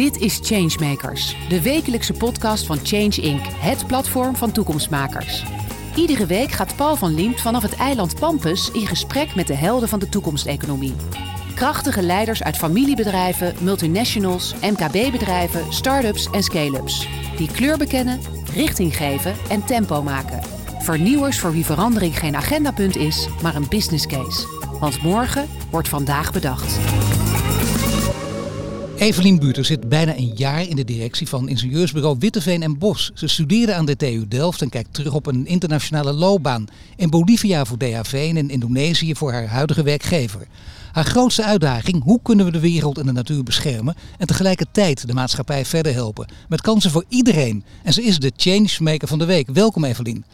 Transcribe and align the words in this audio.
Dit 0.00 0.20
is 0.20 0.38
Changemakers, 0.42 1.36
de 1.48 1.62
wekelijkse 1.62 2.12
podcast 2.12 2.66
van 2.66 2.78
Change 2.82 3.20
Inc., 3.20 3.46
het 3.46 3.86
platform 3.86 4.36
van 4.36 4.52
toekomstmakers. 4.52 5.44
Iedere 5.94 6.26
week 6.26 6.50
gaat 6.50 6.76
Paul 6.76 6.96
van 6.96 7.14
Liemt 7.14 7.40
vanaf 7.40 7.62
het 7.62 7.74
eiland 7.74 8.20
Pampus 8.20 8.70
in 8.70 8.86
gesprek 8.86 9.34
met 9.34 9.46
de 9.46 9.54
helden 9.54 9.88
van 9.88 9.98
de 9.98 10.08
toekomsteconomie. 10.08 10.94
Krachtige 11.54 12.02
leiders 12.02 12.42
uit 12.42 12.56
familiebedrijven, 12.56 13.54
multinationals, 13.60 14.54
MKB-bedrijven, 14.60 15.72
start-ups 15.72 16.30
en 16.30 16.42
scale-ups. 16.42 17.08
Die 17.36 17.50
kleur 17.50 17.78
bekennen, 17.78 18.20
richting 18.54 18.96
geven 18.96 19.34
en 19.48 19.64
tempo 19.64 20.02
maken. 20.02 20.40
Vernieuwers 20.78 21.38
voor 21.38 21.52
wie 21.52 21.64
verandering 21.64 22.18
geen 22.18 22.36
agendapunt 22.36 22.96
is, 22.96 23.28
maar 23.42 23.54
een 23.54 23.68
business 23.68 24.06
case. 24.06 24.46
Want 24.78 25.02
morgen 25.02 25.48
wordt 25.70 25.88
vandaag 25.88 26.32
bedacht. 26.32 26.78
Evelien 29.00 29.38
Buurter 29.38 29.64
zit 29.64 29.88
bijna 29.88 30.16
een 30.16 30.32
jaar 30.36 30.68
in 30.68 30.76
de 30.76 30.84
directie 30.84 31.28
van 31.28 31.48
ingenieursbureau 31.48 32.16
Witteveen 32.18 32.62
en 32.62 32.78
Bos. 32.78 33.10
Ze 33.14 33.26
studeerde 33.26 33.74
aan 33.74 33.86
de 33.86 33.96
TU 33.96 34.28
Delft 34.28 34.62
en 34.62 34.68
kijkt 34.68 34.94
terug 34.94 35.14
op 35.14 35.26
een 35.26 35.46
internationale 35.46 36.12
loopbaan. 36.12 36.66
In 36.96 37.10
Bolivia 37.10 37.64
voor 37.64 37.78
DHV 37.78 38.12
en 38.12 38.36
in 38.36 38.50
Indonesië 38.50 39.14
voor 39.14 39.32
haar 39.32 39.46
huidige 39.46 39.82
werkgever. 39.82 40.46
Haar 40.92 41.04
grootste 41.04 41.44
uitdaging, 41.44 42.02
hoe 42.02 42.20
kunnen 42.22 42.44
we 42.44 42.52
de 42.52 42.60
wereld 42.60 42.98
en 42.98 43.06
de 43.06 43.12
natuur 43.12 43.42
beschermen 43.42 43.94
en 44.18 44.26
tegelijkertijd 44.26 45.06
de 45.06 45.14
maatschappij 45.14 45.64
verder 45.64 45.92
helpen. 45.92 46.28
Met 46.48 46.60
kansen 46.60 46.90
voor 46.90 47.04
iedereen. 47.08 47.64
En 47.82 47.92
ze 47.92 48.02
is 48.02 48.18
de 48.18 48.32
changemaker 48.36 49.08
van 49.08 49.18
de 49.18 49.24
week. 49.26 49.48
Welkom 49.52 49.84
Evelien. 49.84 50.24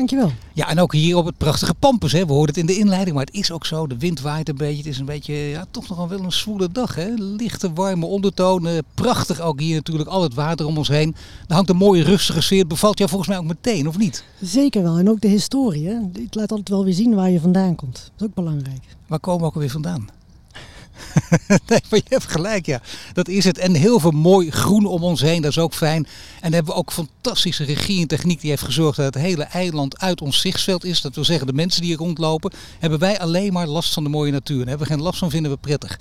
Dankjewel. 0.00 0.32
Ja, 0.52 0.68
en 0.68 0.80
ook 0.80 0.92
hier 0.92 1.16
op 1.16 1.26
het 1.26 1.36
prachtige 1.36 1.74
Pampus. 1.74 2.12
Hè. 2.12 2.26
We 2.26 2.32
hoorden 2.32 2.54
het 2.54 2.56
in 2.56 2.66
de 2.66 2.78
inleiding, 2.78 3.16
maar 3.16 3.24
het 3.24 3.34
is 3.34 3.50
ook 3.52 3.66
zo. 3.66 3.86
De 3.86 3.98
wind 3.98 4.20
waait 4.20 4.48
een 4.48 4.56
beetje. 4.56 4.76
Het 4.76 4.86
is 4.86 4.98
een 4.98 5.04
beetje, 5.04 5.34
ja, 5.34 5.64
toch 5.70 5.88
nog 5.88 6.08
wel 6.08 6.20
een 6.20 6.32
zwoele 6.32 6.68
dag. 6.72 6.94
Hè. 6.94 7.08
Lichte, 7.16 7.72
warme 7.72 8.06
ondertonen. 8.06 8.84
Prachtig 8.94 9.40
ook 9.40 9.60
hier 9.60 9.74
natuurlijk. 9.74 10.08
Al 10.08 10.22
het 10.22 10.34
water 10.34 10.66
om 10.66 10.78
ons 10.78 10.88
heen. 10.88 11.14
Er 11.48 11.54
hangt 11.54 11.70
een 11.70 11.76
mooie, 11.76 12.02
rustige 12.02 12.40
sfeer. 12.40 12.58
Het 12.58 12.68
bevalt 12.68 12.98
jou 12.98 13.10
volgens 13.10 13.30
mij 13.30 13.38
ook 13.38 13.44
meteen, 13.44 13.88
of 13.88 13.98
niet? 13.98 14.24
Zeker 14.40 14.82
wel. 14.82 14.98
En 14.98 15.10
ook 15.10 15.20
de 15.20 15.28
historie. 15.28 15.86
Hè. 15.86 15.94
Het 16.12 16.34
laat 16.34 16.50
altijd 16.50 16.68
wel 16.68 16.84
weer 16.84 16.94
zien 16.94 17.14
waar 17.14 17.30
je 17.30 17.40
vandaan 17.40 17.74
komt. 17.74 17.94
Dat 17.94 18.12
is 18.18 18.26
ook 18.26 18.34
belangrijk. 18.34 18.82
Waar 19.06 19.20
komen 19.20 19.40
we 19.40 19.46
ook 19.46 19.54
alweer 19.54 19.70
vandaan? 19.70 20.08
nee, 21.68 21.80
maar 21.90 21.98
je 21.98 22.02
hebt 22.08 22.30
gelijk, 22.30 22.66
ja. 22.66 22.80
Dat 23.12 23.28
is 23.28 23.44
het. 23.44 23.58
En 23.58 23.74
heel 23.74 24.00
veel 24.00 24.10
mooi 24.10 24.50
groen 24.50 24.86
om 24.86 25.02
ons 25.02 25.20
heen, 25.20 25.42
dat 25.42 25.50
is 25.50 25.58
ook 25.58 25.74
fijn. 25.74 26.06
En 26.06 26.40
dan 26.40 26.52
hebben 26.52 26.72
we 26.72 26.80
ook 26.80 26.92
fantastische 26.92 27.64
regie 27.64 28.00
en 28.00 28.08
techniek 28.08 28.40
die 28.40 28.50
heeft 28.50 28.62
gezorgd 28.62 28.96
dat 28.96 29.14
het 29.14 29.22
hele 29.22 29.44
eiland 29.44 29.98
uit 29.98 30.20
ons 30.20 30.40
zichtsveld 30.40 30.84
is. 30.84 31.00
Dat 31.00 31.14
wil 31.14 31.24
zeggen, 31.24 31.46
de 31.46 31.52
mensen 31.52 31.80
die 31.80 31.90
hier 31.90 31.98
rondlopen, 31.98 32.52
hebben 32.78 32.98
wij 32.98 33.18
alleen 33.18 33.52
maar 33.52 33.66
last 33.66 33.92
van 33.92 34.04
de 34.04 34.10
mooie 34.10 34.32
natuur. 34.32 34.58
Daar 34.58 34.68
hebben 34.68 34.86
we 34.86 34.92
geen 34.92 35.02
last 35.02 35.18
van, 35.18 35.30
vinden 35.30 35.50
we 35.50 35.56
prettig. 35.56 35.98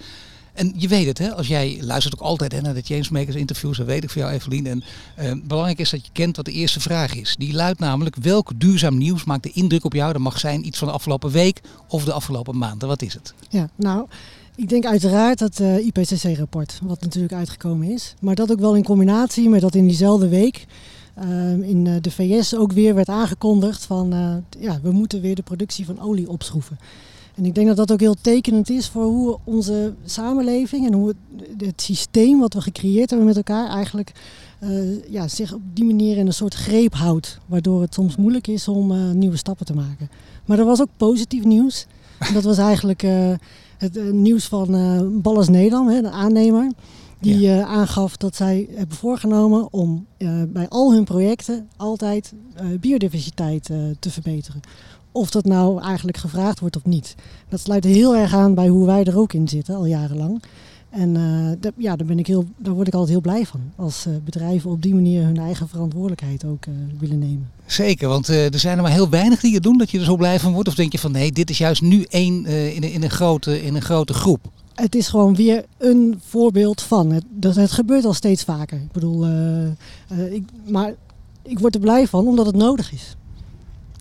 En 0.60 0.74
je 0.76 0.88
weet 0.88 1.06
het, 1.06 1.18
hè, 1.18 1.36
als 1.36 1.48
jij 1.48 1.78
luistert 1.82 2.14
ook 2.14 2.28
altijd 2.28 2.52
hè, 2.52 2.62
naar 2.62 2.74
de 2.74 2.82
Changemakers 2.82 3.36
interviews, 3.36 3.78
dat 3.78 3.86
weet 3.86 4.04
ik 4.04 4.10
voor 4.10 4.22
jou 4.22 4.34
Evelien. 4.34 4.68
En 4.68 4.84
eh, 5.16 5.32
belangrijk 5.44 5.80
is 5.80 5.90
dat 5.90 6.06
je 6.06 6.12
kent 6.12 6.36
wat 6.36 6.46
de 6.46 6.52
eerste 6.52 6.80
vraag 6.80 7.16
is. 7.16 7.36
Die 7.38 7.54
luidt 7.54 7.80
namelijk, 7.80 8.16
welk 8.16 8.52
duurzaam 8.56 8.98
nieuws 8.98 9.24
maakt 9.24 9.44
de 9.44 9.52
indruk 9.52 9.86
op 9.86 9.94
jou? 9.94 10.14
Dat 10.14 10.22
mag 10.22 10.40
zijn 10.40 10.68
iets 10.68 10.78
van 10.78 10.88
de 10.88 10.94
afgelopen 10.94 11.32
week 11.32 11.62
of 11.88 12.04
de 12.04 12.14
afgelopen 12.14 12.58
maanden. 12.58 12.88
Wat 12.88 13.02
is 13.02 13.14
het? 13.14 13.34
Ja, 13.50 13.70
nou... 13.76 14.08
Ik 14.60 14.70
denk 14.70 14.86
uiteraard 14.86 15.40
dat 15.40 15.60
uh, 15.60 15.86
IPCC-rapport, 15.86 16.80
wat 16.84 17.02
natuurlijk 17.02 17.34
uitgekomen 17.34 17.88
is. 17.92 18.16
Maar 18.20 18.36
dat 18.36 18.52
ook 18.52 18.60
wel 18.60 18.76
in 18.76 18.84
combinatie 18.84 19.50
met 19.50 19.62
dat 19.62 19.76
in 19.76 19.88
diezelfde 19.88 20.28
week 20.28 20.66
uh, 21.24 21.70
in 21.70 21.86
uh, 21.86 21.94
de 22.02 22.12
VS 22.12 22.56
ook 22.56 22.72
weer 22.72 22.96
werd 22.96 23.10
aangekondigd 23.10 23.86
van 23.86 24.14
ja, 24.60 24.80
we 24.82 24.92
moeten 24.92 25.22
weer 25.22 25.36
de 25.36 25.42
productie 25.42 25.86
van 25.86 26.02
olie 26.02 26.30
opschroeven. 26.30 26.80
En 27.36 27.46
ik 27.46 27.56
denk 27.56 27.68
dat 27.68 27.76
dat 27.76 27.92
ook 27.92 28.00
heel 28.00 28.16
tekenend 28.22 28.70
is 28.70 28.88
voor 28.88 29.04
hoe 29.04 29.38
onze 29.44 29.94
samenleving 30.06 30.88
en 30.88 30.94
hoe 30.94 31.08
het, 31.08 31.18
het 31.58 31.82
systeem 31.82 32.40
wat 32.40 32.54
we 32.54 32.62
gecreëerd 32.62 33.10
hebben 33.10 33.28
met 33.28 33.38
elkaar 33.38 33.70
eigenlijk 33.70 34.12
ja, 35.10 35.28
zich 35.28 35.54
op 35.54 35.62
die 35.74 35.86
manier 35.86 36.18
in 36.18 36.28
een 36.28 36.34
soort 36.34 36.54
greep 36.54 36.94
houdt. 36.94 37.40
Waardoor 37.46 37.82
het 37.82 37.94
soms 37.94 38.16
moeilijk 38.16 38.48
is 38.48 38.68
om 38.68 39.18
nieuwe 39.18 39.38
stappen 39.38 39.66
te 39.66 39.74
maken. 39.76 40.10
Maar 40.46 40.60
er 40.60 40.66
was 40.66 40.82
ook 40.82 40.90
positief 40.98 41.44
nieuws. 41.44 41.86
En 42.20 42.34
dat 42.34 42.44
was 42.44 42.58
eigenlijk 42.58 43.04
het 43.80 43.98
uh, 43.98 44.12
nieuws 44.12 44.46
van 44.46 44.76
uh, 44.76 45.02
Ballas 45.22 45.50
Nedam, 45.50 45.88
hè, 45.88 46.02
de 46.02 46.10
aannemer. 46.10 46.72
Die 47.20 47.40
ja. 47.40 47.58
uh, 47.58 47.64
aangaf 47.64 48.18
dat 48.18 48.36
zij 48.36 48.68
hebben 48.76 48.98
voorgenomen 48.98 49.74
om 49.74 50.06
bij 50.48 50.68
al 50.70 50.94
hun 50.94 51.04
projecten 51.04 51.68
altijd 51.78 52.34
biodiversiteit 52.80 53.64
te 54.00 54.12
verbeteren. 54.12 54.62
Of 55.12 55.30
dat 55.30 55.46
nou 55.46 55.82
eigenlijk 55.82 56.18
gevraagd 56.18 56.60
wordt 56.60 56.76
of 56.76 56.86
niet. 56.86 57.16
Dat 57.50 57.60
sluit 57.60 57.84
heel 57.84 58.16
erg 58.16 58.34
aan 58.34 58.54
bij 58.54 58.68
hoe 58.68 58.86
wij 58.86 59.04
er 59.04 59.18
ook 59.18 59.34
in 59.34 59.48
zitten, 59.48 59.76
al 59.76 59.86
jarenlang. 59.86 60.42
En 60.90 61.16
uh, 61.16 61.72
ja, 61.78 61.96
daar, 61.96 62.08
ben 62.08 62.20
ik 62.20 62.28
heel, 62.28 62.46
daar 62.58 62.74
word 62.74 62.88
ik 62.88 62.94
altijd 62.94 63.12
heel 63.12 63.22
blij 63.22 63.46
van. 63.46 63.62
Als 63.76 64.06
uh, 64.08 64.14
bedrijven 64.24 64.70
op 64.70 64.82
die 64.82 64.94
manier 64.94 65.24
hun 65.24 65.38
eigen 65.38 65.68
verantwoordelijkheid 65.68 66.46
ook 66.46 66.66
uh, 66.66 66.74
willen 67.00 67.20
nemen. 67.20 67.50
Zeker, 67.66 68.08
want 68.08 68.28
er 68.28 68.60
zijn 68.60 68.78
er 68.78 68.84
maar 68.84 68.92
heel 68.92 69.10
weinig 69.10 69.40
die 69.40 69.54
het 69.54 69.64
doen 69.64 69.78
dat 69.78 69.92
je 69.92 70.00
er 70.00 70.06
zo 70.06 70.16
blij 70.16 70.40
van 70.40 70.54
wordt. 70.54 70.68
Of 70.68 70.76
denk 70.76 70.92
je 70.92 71.00
van 71.00 71.12
nee, 71.12 71.32
dit 71.32 71.50
is 71.50 71.58
juist 71.58 71.82
nu 71.82 72.06
één 72.10 72.46
in, 72.46 72.84
in, 72.84 73.04
een 73.04 73.10
grote, 73.10 73.64
in 73.64 73.76
een 73.76 73.82
grote 73.82 74.14
groep. 74.14 74.52
Het 74.76 74.96
is 74.96 75.08
gewoon 75.08 75.36
weer 75.36 75.66
een 75.78 76.22
voorbeeld 76.26 76.82
van. 76.82 77.12
Het, 77.12 77.24
dat, 77.30 77.56
het 77.56 77.72
gebeurt 77.72 78.06
al 78.06 78.14
steeds 78.14 78.44
vaker. 78.44 78.78
Ik 78.78 78.92
bedoel, 78.92 79.28
ik, 80.32 80.44
maar 80.68 80.94
ik 81.42 81.60
word 81.60 81.76
er 81.76 81.82
blij 81.82 82.08
van 82.08 82.28
omdat 82.28 82.46
het 82.46 82.56
nodig 82.56 82.94
is. 82.94 83.16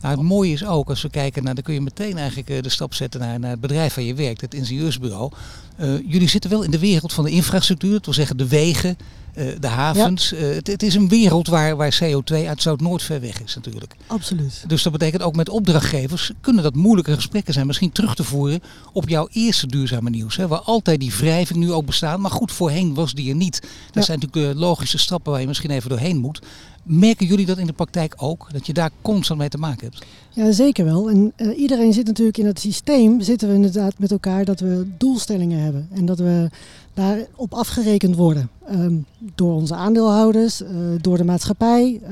Nou, 0.00 0.14
het 0.19 0.28
mooie 0.28 0.53
is 0.53 0.64
ook, 0.64 0.88
als 0.88 1.03
we 1.03 1.10
kijken 1.10 1.44
naar, 1.44 1.54
dan 1.54 1.64
kun 1.64 1.75
je 1.75 1.81
meteen 1.81 2.19
eigenlijk 2.19 2.62
de 2.62 2.69
stap 2.69 2.94
zetten 2.94 3.20
naar, 3.20 3.38
naar 3.38 3.50
het 3.50 3.60
bedrijf 3.60 3.94
waar 3.94 4.04
je 4.04 4.14
werkt, 4.14 4.41
het 4.41 4.54
ingenieursbureau. 4.54 5.32
Uh, 5.81 5.98
jullie 6.06 6.28
zitten 6.28 6.50
wel 6.50 6.62
in 6.62 6.70
de 6.70 6.78
wereld 6.78 7.12
van 7.12 7.25
de 7.25 7.31
infrastructuur, 7.31 7.92
dat 7.92 8.04
wil 8.04 8.14
zeggen 8.14 8.36
de 8.36 8.48
wegen, 8.48 8.97
uh, 9.34 9.53
de 9.60 9.66
havens. 9.66 10.31
Ja. 10.31 10.36
Uh, 10.36 10.54
het, 10.54 10.66
het, 10.66 10.82
is 10.82 10.94
een 10.94 11.09
wereld 11.09 11.48
waar, 11.48 11.76
waar 11.76 11.98
CO2 12.03 12.34
uit 12.47 12.62
Zuid-Noord 12.62 13.03
ver 13.03 13.20
weg 13.20 13.42
is 13.42 13.54
natuurlijk. 13.54 13.94
Absoluut. 14.06 14.64
Dus 14.66 14.82
dat 14.82 14.92
betekent 14.92 15.22
ook 15.22 15.36
met 15.36 15.48
opdrachtgevers 15.48 16.32
kunnen 16.41 16.62
dat 16.62 16.75
moeilijke 16.75 17.15
gesprekken 17.15 17.54
zijn. 17.54 17.66
Misschien 17.66 17.92
terug 17.92 18.15
te 18.15 18.25
voeren 18.25 18.60
op 18.92 19.09
jouw 19.09 19.28
eerste 19.32 19.66
duurzame 19.66 20.10
nieuws. 20.10 20.36
Hè, 20.36 20.48
waar 20.48 20.60
altijd 20.60 21.00
die 21.00 21.15
wrijving 21.16 21.59
nu 21.59 21.72
ook 21.72 21.86
bestaat. 21.86 22.19
Maar 22.19 22.30
goed, 22.30 22.53
voorheen 22.53 22.94
was 22.94 23.12
die 23.12 23.28
er 23.28 23.36
niet. 23.36 23.60
Dat 23.60 23.70
ja. 23.92 24.03
zijn 24.03 24.19
natuurlijk 24.19 24.59
logische 24.59 24.98
stappen 24.98 25.32
waar 25.32 25.41
je 25.41 25.47
misschien 25.47 25.70
even 25.70 25.91
doorheen 25.91 26.19
moet. 26.19 26.41
Merken 26.88 27.26
jullie 27.26 27.47
dat 27.47 27.59
in 27.59 27.66
de 27.66 27.72
praktijk 27.72 28.15
ook? 28.16 28.49
Dat 28.53 28.66
je 28.66 28.72
daar 28.72 28.91
constant 29.03 29.38
mee 29.38 29.49
te 29.49 29.59
maken 29.59 29.87
hebt? 29.91 30.06
Ja, 30.31 30.53
zeker 30.53 30.84
wel. 30.84 31.10
En 31.10 31.32
uh, 31.37 31.59
iedereen 31.59 31.93
zit 31.93 32.06
natuurlijk 32.06 32.38
in 32.38 32.47
het 32.47 32.60
systeem, 32.60 33.21
zitten 33.21 33.49
we 33.49 33.54
inderdaad 33.54 33.99
met 33.99 34.10
elkaar 34.10 34.44
dat 34.44 34.60
we 34.60 34.87
doelstellingen 34.98 35.60
hebben. 35.60 35.88
En 35.93 36.06
dat 36.06 36.19
we 36.19 36.50
daarop 36.94 37.54
afgerekend 37.54 38.16
worden. 38.16 38.50
Um, 38.72 39.04
door 39.34 39.54
onze 39.54 39.75
aandeelhouders, 39.75 40.62
uh, 40.62 40.69
door 41.00 41.16
de 41.16 41.25
maatschappij. 41.25 42.00
Uh, 42.03 42.09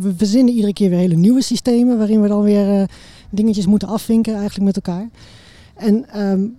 we 0.00 0.14
verzinnen 0.16 0.54
iedere 0.54 0.72
keer 0.72 0.90
weer 0.90 0.98
hele 0.98 1.16
nieuwe 1.16 1.42
systemen 1.42 1.98
waarin 1.98 2.22
we 2.22 2.28
dan 2.28 2.42
weer 2.42 2.90
dingetjes 3.30 3.66
moeten 3.66 3.88
afvinken 3.88 4.34
eigenlijk 4.34 4.64
met 4.64 4.76
elkaar. 4.76 5.08
En 5.74 6.20
um, 6.20 6.56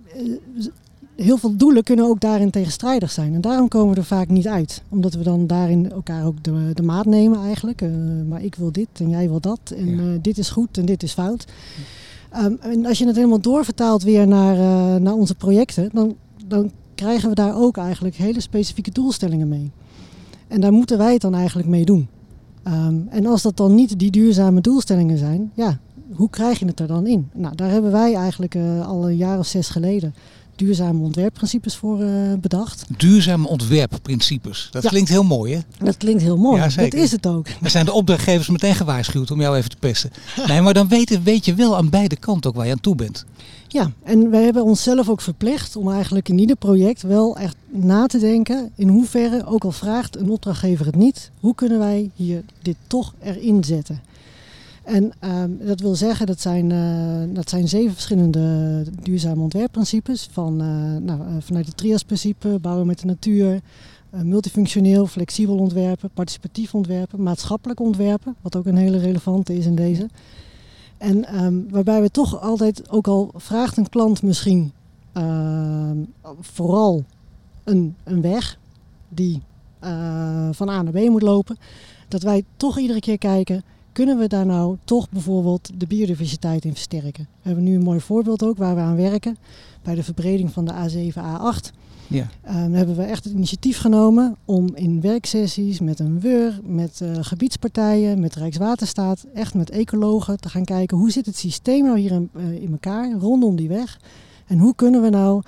heel 1.15 1.37
veel 1.37 1.55
doelen 1.55 1.83
kunnen 1.83 2.05
ook 2.05 2.19
daarin 2.19 2.49
tegenstrijdig 2.49 3.11
zijn. 3.11 3.33
En 3.33 3.41
daarom 3.41 3.67
komen 3.67 3.93
we 3.93 3.99
er 3.99 4.05
vaak 4.05 4.29
niet 4.29 4.47
uit. 4.47 4.83
Omdat 4.89 5.13
we 5.13 5.23
dan 5.23 5.47
daarin 5.47 5.91
elkaar 5.91 6.25
ook 6.25 6.43
de, 6.43 6.71
de 6.73 6.83
maat 6.83 7.05
nemen 7.05 7.41
eigenlijk. 7.41 7.81
Uh, 7.81 7.89
maar 8.29 8.43
ik 8.43 8.55
wil 8.55 8.71
dit 8.71 8.87
en 8.93 9.09
jij 9.09 9.29
wil 9.29 9.39
dat. 9.39 9.59
En 9.75 9.87
ja. 9.87 10.01
uh, 10.01 10.19
dit 10.21 10.37
is 10.37 10.49
goed 10.49 10.77
en 10.77 10.85
dit 10.85 11.03
is 11.03 11.13
fout. 11.13 11.45
Um, 12.43 12.57
en 12.61 12.85
als 12.85 12.97
je 12.97 13.05
het 13.05 13.15
helemaal 13.15 13.41
doorvertaalt 13.41 14.03
weer 14.03 14.27
naar, 14.27 14.57
uh, 14.57 15.01
naar 15.01 15.13
onze 15.13 15.35
projecten, 15.35 15.89
dan, 15.93 16.15
dan 16.47 16.71
krijgen 16.95 17.29
we 17.29 17.35
daar 17.35 17.55
ook 17.55 17.77
eigenlijk 17.77 18.15
hele 18.15 18.39
specifieke 18.39 18.91
doelstellingen 18.91 19.47
mee. 19.47 19.71
En 20.47 20.61
daar 20.61 20.71
moeten 20.71 20.97
wij 20.97 21.13
het 21.13 21.21
dan 21.21 21.35
eigenlijk 21.35 21.67
mee 21.67 21.85
doen. 21.85 22.07
Um, 22.67 23.07
en 23.09 23.25
als 23.25 23.41
dat 23.41 23.57
dan 23.57 23.75
niet 23.75 23.99
die 23.99 24.11
duurzame 24.11 24.61
doelstellingen 24.61 25.17
zijn, 25.17 25.51
ja, 25.53 25.79
hoe 26.11 26.29
krijg 26.29 26.59
je 26.59 26.65
het 26.65 26.79
er 26.79 26.87
dan 26.87 27.07
in? 27.07 27.29
Nou, 27.33 27.55
daar 27.55 27.69
hebben 27.69 27.91
wij 27.91 28.15
eigenlijk 28.15 28.55
al 28.85 29.09
een 29.09 29.17
jaar 29.17 29.39
of 29.39 29.45
zes 29.45 29.69
geleden 29.69 30.13
duurzame 30.55 31.03
ontwerpprincipes 31.03 31.75
voor 31.75 32.01
uh, 32.01 32.33
bedacht. 32.41 32.85
Duurzame 32.97 33.47
ontwerpprincipes. 33.47 34.67
Dat 34.71 34.83
ja. 34.83 34.89
klinkt 34.89 35.09
heel 35.09 35.23
mooi, 35.23 35.53
hè? 35.53 35.59
Dat 35.85 35.97
klinkt 35.97 36.21
heel 36.21 36.37
mooi. 36.37 36.61
Ja, 36.61 36.67
dat 36.67 36.93
is 36.93 37.11
het 37.11 37.27
ook. 37.27 37.47
Er 37.61 37.69
zijn 37.69 37.85
de 37.85 37.91
opdrachtgevers 37.91 38.49
meteen 38.49 38.75
gewaarschuwd 38.75 39.31
om 39.31 39.41
jou 39.41 39.57
even 39.57 39.69
te 39.69 39.77
pesten. 39.79 40.11
nee, 40.47 40.61
maar 40.61 40.73
dan 40.73 40.87
weet, 40.87 41.23
weet 41.23 41.45
je 41.45 41.53
wel 41.53 41.77
aan 41.77 41.89
beide 41.89 42.15
kanten 42.15 42.49
ook 42.49 42.55
waar 42.55 42.65
je 42.65 42.71
aan 42.71 42.79
toe 42.79 42.95
bent. 42.95 43.25
Ja, 43.67 43.91
en 44.03 44.29
wij 44.29 44.43
hebben 44.43 44.63
onszelf 44.63 45.09
ook 45.09 45.21
verplicht 45.21 45.75
om 45.75 45.91
eigenlijk 45.91 46.29
in 46.29 46.39
ieder 46.39 46.55
project 46.55 47.01
wel 47.01 47.37
echt 47.37 47.55
na 47.69 48.05
te 48.05 48.19
denken 48.19 48.71
in 48.75 48.87
hoeverre, 48.87 49.45
ook 49.45 49.63
al 49.63 49.71
vraagt 49.71 50.15
een 50.15 50.29
opdrachtgever 50.29 50.85
het 50.85 50.95
niet, 50.95 51.31
hoe 51.39 51.55
kunnen 51.55 51.79
wij 51.79 52.09
hier 52.15 52.43
dit 52.61 52.75
toch 52.87 53.13
erin 53.19 53.63
zetten. 53.63 54.01
En 54.83 55.11
um, 55.21 55.59
dat 55.65 55.79
wil 55.79 55.95
zeggen, 55.95 56.25
dat 56.25 56.41
zijn, 56.41 56.69
uh, 56.69 57.35
dat 57.35 57.49
zijn 57.49 57.67
zeven 57.67 57.93
verschillende 57.93 58.85
duurzame 59.01 59.41
ontwerpprincipes. 59.41 60.29
Van, 60.31 60.61
uh, 60.61 60.67
nou, 61.01 61.19
uh, 61.21 61.35
vanuit 61.39 61.65
het 61.65 61.77
trias-principe, 61.77 62.59
bouwen 62.61 62.87
met 62.87 62.99
de 62.99 63.05
natuur, 63.05 63.61
multifunctioneel, 64.09 65.07
flexibel 65.07 65.57
ontwerpen, 65.57 66.09
participatief 66.13 66.75
ontwerpen, 66.75 67.23
maatschappelijk 67.23 67.79
ontwerpen, 67.79 68.35
wat 68.41 68.55
ook 68.55 68.65
een 68.65 68.75
hele 68.75 68.97
relevante 68.97 69.57
is 69.57 69.65
in 69.65 69.75
deze. 69.75 70.09
En 70.97 71.43
um, 71.43 71.67
waarbij 71.69 72.01
we 72.01 72.09
toch 72.09 72.41
altijd, 72.41 72.89
ook 72.89 73.07
al 73.07 73.31
vraagt 73.35 73.77
een 73.77 73.89
klant 73.89 74.23
misschien 74.23 74.71
vooral 76.39 77.03
een, 77.63 77.95
een 78.03 78.21
weg 78.21 78.57
die 79.09 79.41
eh, 79.79 80.49
van 80.51 80.69
A 80.69 80.81
naar 80.81 80.93
B 80.93 81.09
moet 81.09 81.21
lopen. 81.21 81.57
Dat 82.07 82.23
wij 82.23 82.43
toch 82.57 82.79
iedere 82.79 82.99
keer 82.99 83.17
kijken, 83.17 83.63
kunnen 83.91 84.17
we 84.17 84.27
daar 84.27 84.45
nou 84.45 84.77
toch 84.83 85.09
bijvoorbeeld 85.09 85.69
de 85.75 85.87
biodiversiteit 85.87 86.65
in 86.65 86.73
versterken? 86.73 87.27
We 87.41 87.47
hebben 87.47 87.63
nu 87.63 87.75
een 87.75 87.83
mooi 87.83 87.99
voorbeeld 87.99 88.43
ook 88.43 88.57
waar 88.57 88.75
we 88.75 88.81
aan 88.81 88.95
werken. 88.95 89.37
Bij 89.83 89.95
de 89.95 90.03
verbreding 90.03 90.51
van 90.51 90.65
de 90.65 90.73
A7, 90.73 91.13
A8. 91.13 91.79
Ja. 92.07 92.29
Um, 92.47 92.73
hebben 92.73 92.95
we 92.95 93.03
echt 93.03 93.23
het 93.23 93.33
initiatief 93.33 93.77
genomen 93.77 94.35
om 94.45 94.75
in 94.75 95.01
werksessies 95.01 95.79
met 95.79 95.99
een 95.99 96.19
WUR, 96.19 96.59
met 96.63 96.99
uh, 97.03 97.11
gebiedspartijen, 97.21 98.19
met 98.19 98.35
Rijkswaterstaat, 98.35 99.25
echt 99.33 99.53
met 99.53 99.69
ecologen 99.69 100.39
te 100.39 100.49
gaan 100.49 100.65
kijken 100.65 100.97
hoe 100.97 101.11
zit 101.11 101.25
het 101.25 101.37
systeem 101.37 101.85
nou 101.85 101.99
hier 101.99 102.11
in, 102.11 102.29
uh, 102.35 102.51
in 102.61 102.71
elkaar 102.71 103.11
rondom 103.11 103.55
die 103.55 103.67
weg. 103.67 103.99
En 104.47 104.57
hoe 104.57 104.75
kunnen 104.75 105.01
we 105.01 105.09
nou 105.09 105.41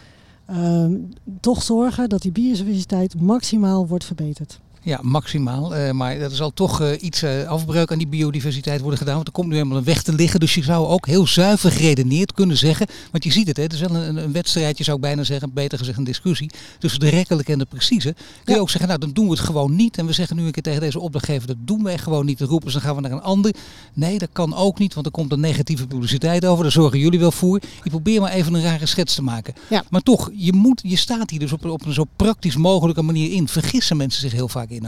um, 0.49 1.09
toch 1.39 1.63
zorgen 1.63 2.09
dat 2.09 2.21
die 2.21 2.31
biodiversiteit 2.31 3.21
maximaal 3.21 3.87
wordt 3.87 4.05
verbeterd. 4.05 4.59
Ja, 4.85 4.99
maximaal. 5.01 5.77
Uh, 5.77 5.91
maar 5.91 6.19
dat 6.19 6.31
zal 6.31 6.53
toch 6.53 6.81
uh, 6.81 6.89
iets 6.99 7.23
uh, 7.23 7.47
afbreuk 7.47 7.91
aan 7.91 7.97
die 7.97 8.07
biodiversiteit 8.07 8.79
worden 8.81 8.97
gedaan. 8.97 9.15
Want 9.15 9.27
er 9.27 9.33
komt 9.33 9.47
nu 9.47 9.55
helemaal 9.55 9.77
een 9.77 9.83
weg 9.83 10.03
te 10.03 10.13
liggen. 10.13 10.39
Dus 10.39 10.55
je 10.55 10.63
zou 10.63 10.87
ook 10.87 11.05
heel 11.05 11.27
zuiver 11.27 11.71
geredeneerd 11.71 12.33
kunnen 12.33 12.57
zeggen. 12.57 12.87
Want 13.11 13.23
je 13.23 13.31
ziet 13.31 13.47
het, 13.47 13.57
hè, 13.57 13.63
het 13.63 13.73
is 13.73 13.79
wel 13.79 13.95
een, 13.95 14.15
een 14.17 14.31
wedstrijdje, 14.31 14.83
zou 14.83 14.95
ik 14.95 15.01
bijna 15.01 15.23
zeggen. 15.23 15.53
Beter 15.53 15.77
gezegd 15.77 15.97
een 15.97 16.03
discussie. 16.03 16.51
Tussen 16.79 16.99
de 16.99 17.09
rekkelijke 17.09 17.51
en 17.51 17.59
de 17.59 17.65
precieze. 17.65 18.13
Kun 18.13 18.23
ja. 18.45 18.53
je 18.53 18.59
ook 18.59 18.69
zeggen, 18.69 18.87
nou 18.87 18.99
dan 18.99 19.11
doen 19.11 19.25
we 19.25 19.31
het 19.31 19.39
gewoon 19.39 19.75
niet. 19.75 19.97
En 19.97 20.05
we 20.05 20.13
zeggen 20.13 20.35
nu 20.35 20.45
een 20.45 20.51
keer 20.51 20.63
tegen 20.63 20.79
deze 20.79 20.99
opdrachtgever, 20.99 21.47
dat 21.47 21.57
doen 21.59 21.83
wij 21.83 21.97
gewoon 21.97 22.25
niet. 22.25 22.37
Dan 22.37 22.47
roepen 22.47 22.71
ze, 22.71 22.77
dan 22.77 22.85
gaan 22.85 22.95
we 22.95 23.01
naar 23.01 23.11
een 23.11 23.21
ander. 23.21 23.53
Nee, 23.93 24.19
dat 24.19 24.29
kan 24.31 24.55
ook 24.55 24.79
niet. 24.79 24.93
Want 24.93 25.05
er 25.05 25.11
komt 25.11 25.31
een 25.31 25.39
negatieve 25.39 25.87
publiciteit 25.87 26.45
over. 26.45 26.63
Daar 26.63 26.71
zorgen 26.71 26.99
jullie 26.99 27.19
wel 27.19 27.31
voor. 27.31 27.59
Je 27.83 27.89
probeert 27.89 28.21
maar 28.21 28.31
even 28.31 28.53
een 28.53 28.63
rare 28.63 28.85
schets 28.85 29.15
te 29.15 29.21
maken. 29.21 29.53
Ja. 29.69 29.83
Maar 29.89 30.01
toch, 30.01 30.31
je, 30.35 30.53
moet, 30.53 30.81
je 30.83 30.97
staat 30.97 31.29
hier 31.29 31.39
dus 31.39 31.53
op, 31.53 31.65
op 31.65 31.85
een 31.85 31.93
zo 31.93 32.05
praktisch 32.15 32.55
mogelijke 32.55 33.01
manier 33.01 33.31
in. 33.31 33.47
Vergissen 33.47 33.97
mensen 33.97 34.21
zich 34.21 34.31
heel 34.31 34.47
vaak 34.47 34.71
in. 34.73 34.87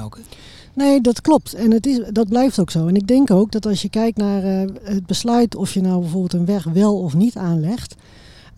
Nee, 0.75 1.01
dat 1.01 1.21
klopt. 1.21 1.53
En 1.53 1.71
het 1.71 1.85
is, 1.85 2.01
dat 2.11 2.29
blijft 2.29 2.59
ook 2.59 2.71
zo. 2.71 2.87
En 2.87 2.95
ik 2.95 3.07
denk 3.07 3.31
ook 3.31 3.51
dat 3.51 3.65
als 3.65 3.81
je 3.81 3.89
kijkt 3.89 4.17
naar 4.17 4.43
uh, 4.45 4.69
het 4.83 5.05
besluit 5.05 5.55
of 5.55 5.73
je 5.73 5.81
nou 5.81 5.99
bijvoorbeeld 5.99 6.33
een 6.33 6.45
weg 6.45 6.63
wel 6.63 6.99
of 6.99 7.13
niet 7.13 7.35
aanlegt. 7.35 7.95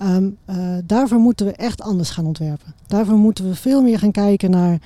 Um, 0.02 0.38
uh, 0.50 0.78
daarvoor 0.86 1.20
moeten 1.20 1.46
we 1.46 1.52
echt 1.52 1.82
anders 1.82 2.10
gaan 2.10 2.26
ontwerpen. 2.26 2.74
Daarvoor 2.88 3.18
moeten 3.18 3.48
we 3.50 3.56
veel 3.56 3.82
meer 3.82 4.00
gaan 4.00 4.12
kijken 4.12 4.50
naar, 4.50 4.80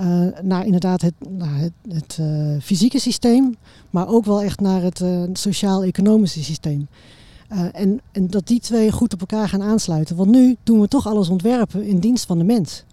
uh, 0.00 0.26
naar 0.42 0.64
inderdaad 0.64 1.00
het, 1.00 1.14
het, 1.38 1.72
het 1.88 2.18
fysieke 2.62 2.98
systeem. 3.00 3.56
Maar 3.90 4.08
ook 4.08 4.24
wel 4.24 4.42
echt 4.42 4.60
naar 4.60 4.82
het 4.82 5.02
sociaal-economische 5.32 6.44
systeem. 6.44 6.88
en, 7.72 8.00
en 8.12 8.26
dat 8.26 8.46
die 8.46 8.60
twee 8.60 8.92
goed 8.92 9.12
op 9.12 9.20
elkaar 9.20 9.48
gaan 9.48 9.62
aansluiten. 9.62 10.16
Want 10.16 10.30
nu 10.30 10.56
doen 10.62 10.80
we 10.80 10.88
toch 10.88 11.06
alles 11.06 11.28
ontwerpen 11.28 11.84
in 11.84 11.98
dienst 11.98 12.26
van 12.26 12.38
de 12.38 12.44
mens. 12.44 12.84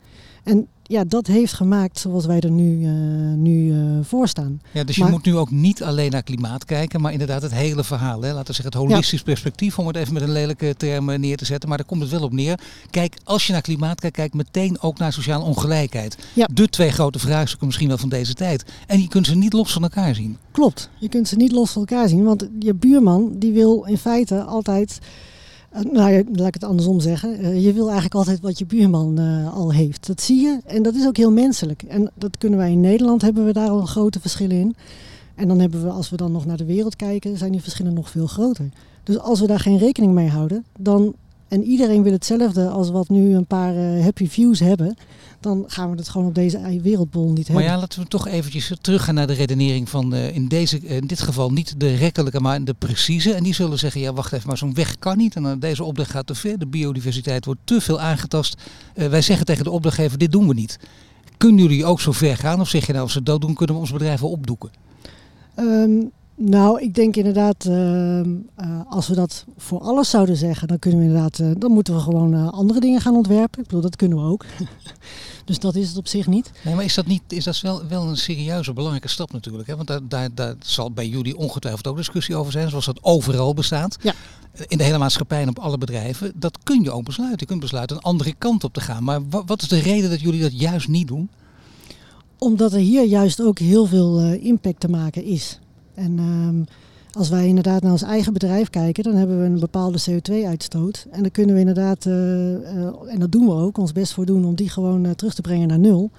En 0.44 0.68
ja, 0.88 1.04
dat 1.04 1.28
heeft 1.28 1.54
gemaakt 1.54 2.00
zoals 2.00 2.26
wij 2.26 2.40
er 2.40 2.52
nu, 2.52 2.80
uh, 2.80 2.92
nu 3.38 3.74
uh, 3.74 3.98
voor 4.02 4.28
staan. 4.28 4.62
Ja, 4.72 4.84
dus 4.84 4.96
je 4.96 5.06
moet 5.06 5.26
nu 5.26 5.36
ook 5.36 5.52
niet 5.52 5.84
alleen 5.84 6.12
naar 6.12 6.24
klimaat 6.24 6.66
kijken, 6.66 7.02
maar 7.02 7.12
inderdaad 7.12 7.42
het 7.42 7.54
hele 7.54 7.84
verhaal. 7.84 8.22
Hè? 8.22 8.34
Laten 8.34 8.48
we 8.48 8.54
zeggen 8.54 8.80
het 8.80 8.90
holistisch 8.90 9.20
ja. 9.20 9.26
perspectief, 9.26 9.80
om 9.80 9.88
het 9.88 9.96
even 9.96 10.14
met 10.14 10.22
een 10.22 10.32
lelijke 10.32 10.76
term 10.78 11.20
neer 11.20 11.38
te 11.38 11.46
zetten. 11.46 11.70
Maar 11.70 11.78
daar 11.78 11.88
komt 11.88 12.02
het 12.02 12.12
wel 12.12 12.24
op 12.24 12.32
neer. 12.32 12.60
Kijk, 12.90 13.18
als 13.24 13.48
je 13.48 13.54
naar 13.54 13.62
klimaat 13.62 14.00
kijkt, 14.00 14.16
kijk 14.16 14.34
meteen 14.34 14.82
ook 14.82 14.98
naar 14.98 15.14
sociale 15.14 15.44
ongelijkheid. 15.44 16.18
Ja. 16.34 16.48
De 16.54 16.70
twee 16.70 16.92
grote 16.92 17.20
vraagstukken 17.20 17.68
misschien 17.68 17.88
wel 17.88 17.98
van 17.98 18.10
deze 18.10 18.34
tijd. 18.34 18.66
En 18.88 19.02
je 19.02 19.08
kunt 19.08 19.26
ze 19.26 19.36
niet 19.36 19.54
los 19.54 19.74
van 19.74 19.84
elkaar 19.84 20.16
zien. 20.16 20.38
Klopt, 20.52 20.90
je 20.98 21.10
kunt 21.10 21.28
ze 21.28 21.36
niet 21.36 21.52
los 21.52 21.72
van 21.72 21.86
elkaar 21.88 22.10
zien. 22.10 22.24
Want 22.24 22.48
je 22.60 22.74
buurman 22.74 23.32
die 23.36 23.52
wil 23.52 23.84
in 23.84 23.98
feite 23.98 24.44
altijd... 24.44 25.00
Nou 25.84 26.12
ja, 26.12 26.24
laat 26.34 26.48
ik 26.48 26.54
het 26.54 26.64
andersom 26.64 27.00
zeggen. 27.00 27.42
Uh, 27.42 27.64
je 27.66 27.74
wil 27.74 27.86
eigenlijk 27.86 28.16
altijd 28.16 28.40
wat 28.40 28.60
je 28.60 28.66
buurman 28.66 29.20
uh, 29.20 29.56
al 29.56 29.74
heeft. 29.74 30.08
Dat 30.08 30.22
zie 30.22 30.42
je 30.42 30.60
en 30.66 30.84
dat 30.84 30.96
is 30.96 31.08
ook 31.08 31.18
heel 31.18 31.32
menselijk. 31.32 31.84
En 31.84 32.12
dat 32.14 32.38
kunnen 32.38 32.60
wij 32.60 32.72
in 32.72 32.80
Nederland, 32.80 33.22
hebben 33.22 33.46
we 33.46 33.54
daar 33.54 33.70
al 33.70 33.86
grote 33.86 34.20
verschillen 34.20 34.58
in. 34.58 34.76
En 35.36 35.48
dan 35.48 35.60
hebben 35.60 35.84
we, 35.84 35.90
als 35.90 36.10
we 36.10 36.18
dan 36.18 36.32
nog 36.32 36.46
naar 36.46 36.58
de 36.58 36.66
wereld 36.66 36.96
kijken, 36.96 37.38
zijn 37.38 37.52
die 37.52 37.62
verschillen 37.62 37.94
nog 37.94 38.10
veel 38.10 38.28
groter. 38.28 38.70
Dus 39.04 39.20
als 39.20 39.40
we 39.40 39.48
daar 39.48 39.60
geen 39.60 39.78
rekening 39.78 40.14
mee 40.14 40.30
houden, 40.30 40.66
dan, 40.80 41.14
en 41.48 41.64
iedereen 41.64 42.04
wil 42.04 42.12
hetzelfde 42.12 42.70
als 42.70 42.90
wat 42.90 43.10
nu 43.10 43.36
een 43.36 43.46
paar 43.46 43.76
uh, 43.76 44.04
happy 44.04 44.28
views 44.28 44.60
hebben, 44.60 44.96
dan 45.40 45.64
gaan 45.68 45.92
we 45.92 45.98
het 45.98 46.10
gewoon 46.10 46.28
op 46.28 46.36
deze 46.36 46.80
wereldbol 46.82 47.28
niet 47.28 47.48
hebben. 47.48 47.56
Maar 47.56 47.74
ja, 47.74 47.80
laten 47.80 48.02
we 48.02 48.08
toch 48.08 48.28
eventjes 48.28 48.74
teruggaan 48.82 49.16
naar 49.16 49.28
de 49.28 49.34
redenering 49.34 49.90
van 49.90 50.14
uh, 50.14 50.36
in, 50.36 50.48
deze, 50.48 50.82
uh, 50.82 50.96
in 50.96 51.08
dit 51.08 51.22
geval 51.22 51.52
niet 51.52 51.80
de 51.80 51.96
rekkelijke, 51.96 52.40
maar 52.40 52.64
de 52.64 52.74
precieze. 52.74 53.34
En 53.34 53.44
die 53.44 53.54
zullen 53.54 53.80
zeggen, 53.80 54.02
ja 54.02 54.14
wacht 54.14 54.34
even, 54.34 54.48
maar 54.48 54.58
zo'n 54.58 54.74
weg 54.74 55.00
kan 55.00 55.18
niet. 55.18 55.36
En 55.36 55.60
deze 55.60 55.84
opdracht 55.84 56.10
gaat 56.12 56.28
te 56.28 56.36
ver, 56.36 56.60
de 56.60 56.68
biodiversiteit 56.68 57.46
wordt 57.46 57.62
te 57.64 57.82
veel 57.82 58.00
aangetast. 58.00 58.62
wij 58.94 59.22
zeggen 59.22 59.46
tegen 59.46 59.64
de 59.64 59.72
opdrachtgever, 59.72 60.18
dit 60.18 60.32
doen 60.32 60.48
we 60.48 60.54
niet. 60.54 60.80
Kunnen 61.38 61.62
jullie 61.62 61.86
ook 61.86 62.02
zo 62.02 62.12
ver 62.12 62.38
gaan? 62.38 62.62
Of 62.62 62.70
zeg 62.70 62.86
je 62.86 62.92
nou, 62.92 63.04
als 63.04 63.14
ze 63.14 63.24
dat 63.24 63.42
doen, 63.42 63.54
kunnen 63.54 63.76
we 63.76 63.82
ons 63.82 63.92
bedrijf 63.92 64.20
wel 64.20 64.30
opdoeken? 64.30 64.70
Um, 65.60 66.12
nou, 66.38 66.82
ik 66.82 66.96
denk 66.96 67.16
inderdaad, 67.16 67.66
uh, 67.66 68.20
uh, 68.20 68.26
als 68.90 69.08
we 69.08 69.16
dat 69.16 69.46
voor 69.58 69.80
alles 69.80 70.10
zouden 70.10 70.36
zeggen, 70.36 70.68
dan 70.68 70.80
kunnen 70.80 71.00
we 71.00 71.06
inderdaad, 71.06 71.40
uh, 71.40 71.52
dan 71.58 71.72
moeten 71.72 71.94
we 71.94 72.00
gewoon 72.00 72.34
uh, 72.34 72.50
andere 72.50 72.80
dingen 72.80 73.02
gaan 73.02 73.16
ontwerpen. 73.16 73.60
Ik 73.60 73.66
bedoel, 73.66 73.82
dat 73.82 73.96
kunnen 73.96 74.18
we 74.18 74.24
ook. 74.24 74.46
dus 75.46 75.60
dat 75.60 75.76
is 75.76 75.88
het 75.88 75.98
op 75.98 76.08
zich 76.08 76.28
niet. 76.28 76.52
Nee, 76.64 76.76
maar 76.76 76.84
is 76.84 76.94
dat 76.94 77.06
niet, 77.06 77.22
is 77.28 77.44
dat 77.44 77.62
wel, 77.62 77.88
wel 77.88 78.08
een 78.08 78.18
serieuze, 78.18 78.74
belangrijke 78.74 79.08
stap 79.08 79.32
natuurlijk? 79.32 79.68
Hè? 79.68 79.76
Want 79.76 79.88
daar, 79.88 80.00
daar, 80.08 80.30
daar 80.34 80.56
zal 80.60 80.92
bij 80.92 81.08
jullie 81.08 81.38
ongetwijfeld 81.38 81.88
ook 81.88 81.98
discussie 81.98 82.36
over 82.36 82.52
zijn, 82.52 82.70
zoals 82.70 82.86
dat 82.86 83.04
overal 83.04 83.54
bestaat. 83.54 83.98
Ja. 84.02 84.14
In 84.68 84.78
de 84.78 84.84
hele 84.84 84.98
maatschappij 84.98 85.42
en 85.42 85.50
op 85.50 85.60
alle 85.60 85.78
bedrijven. 85.78 86.32
Dat 86.36 86.58
kun 86.64 86.84
je 86.84 86.92
ook 86.92 87.06
besluiten. 87.06 87.40
Je 87.40 87.46
kunt 87.46 87.60
besluiten 87.60 87.96
een 87.96 88.02
andere 88.04 88.34
kant 88.38 88.64
op 88.64 88.74
te 88.74 88.82
gaan. 88.82 89.04
Maar 89.04 89.30
wat, 89.30 89.44
wat 89.46 89.62
is 89.62 89.68
de 89.68 89.80
reden 89.80 90.10
dat 90.10 90.22
jullie 90.22 90.42
dat 90.42 90.60
juist 90.60 90.88
niet 90.88 91.08
doen? 91.08 91.30
Omdat 92.38 92.74
er 92.74 92.80
hier 92.80 93.06
juist 93.06 93.42
ook 93.42 93.60
heel 93.60 93.86
veel 93.86 94.20
impact 94.34 94.80
te 94.80 94.90
maken 94.90 95.24
is. 95.24 95.60
En 95.96 96.20
um, 96.20 96.66
als 97.18 97.30
wij 97.30 97.48
inderdaad 97.48 97.82
naar 97.82 97.92
ons 97.92 98.02
eigen 98.02 98.34
bedrijf 98.34 98.70
kijken, 98.70 99.04
dan 99.04 99.16
hebben 99.16 99.40
we 99.40 99.46
een 99.46 99.60
bepaalde 99.60 100.00
CO2-uitstoot. 100.10 101.08
En 101.12 101.22
dan 101.22 101.32
kunnen 101.32 101.54
we 101.54 101.60
inderdaad, 101.60 102.06
uh, 102.06 102.14
uh, 102.14 102.88
en 103.08 103.20
dat 103.20 103.32
doen 103.32 103.46
we 103.46 103.54
ook, 103.54 103.78
ons 103.78 103.92
best 103.92 104.14
voor 104.14 104.26
doen 104.26 104.46
om 104.46 104.56
die 104.56 104.70
gewoon 104.70 105.06
uh, 105.06 105.12
terug 105.12 105.34
te 105.34 105.42
brengen 105.42 105.68
naar 105.68 105.80
nul. 105.80 106.10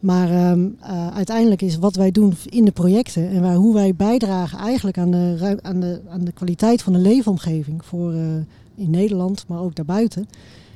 Maar 0.00 0.50
um, 0.50 0.76
uiteindelijk 1.14 1.62
is 1.62 1.78
wat 1.78 1.96
wij 1.96 2.10
doen 2.10 2.34
in 2.44 2.64
de 2.64 2.70
projecten 2.70 3.28
en 3.28 3.42
waar, 3.42 3.54
hoe 3.54 3.74
wij 3.74 3.94
bijdragen 3.94 4.58
eigenlijk 4.58 4.98
aan 4.98 5.10
de, 5.10 5.58
aan, 5.62 5.80
de, 5.80 6.00
aan 6.08 6.24
de 6.24 6.32
kwaliteit 6.32 6.82
van 6.82 6.92
de 6.92 6.98
leefomgeving 6.98 7.84
voor 7.84 8.12
in 8.74 8.90
Nederland, 8.90 9.44
maar 9.48 9.60
ook 9.60 9.74
daarbuiten. 9.74 10.28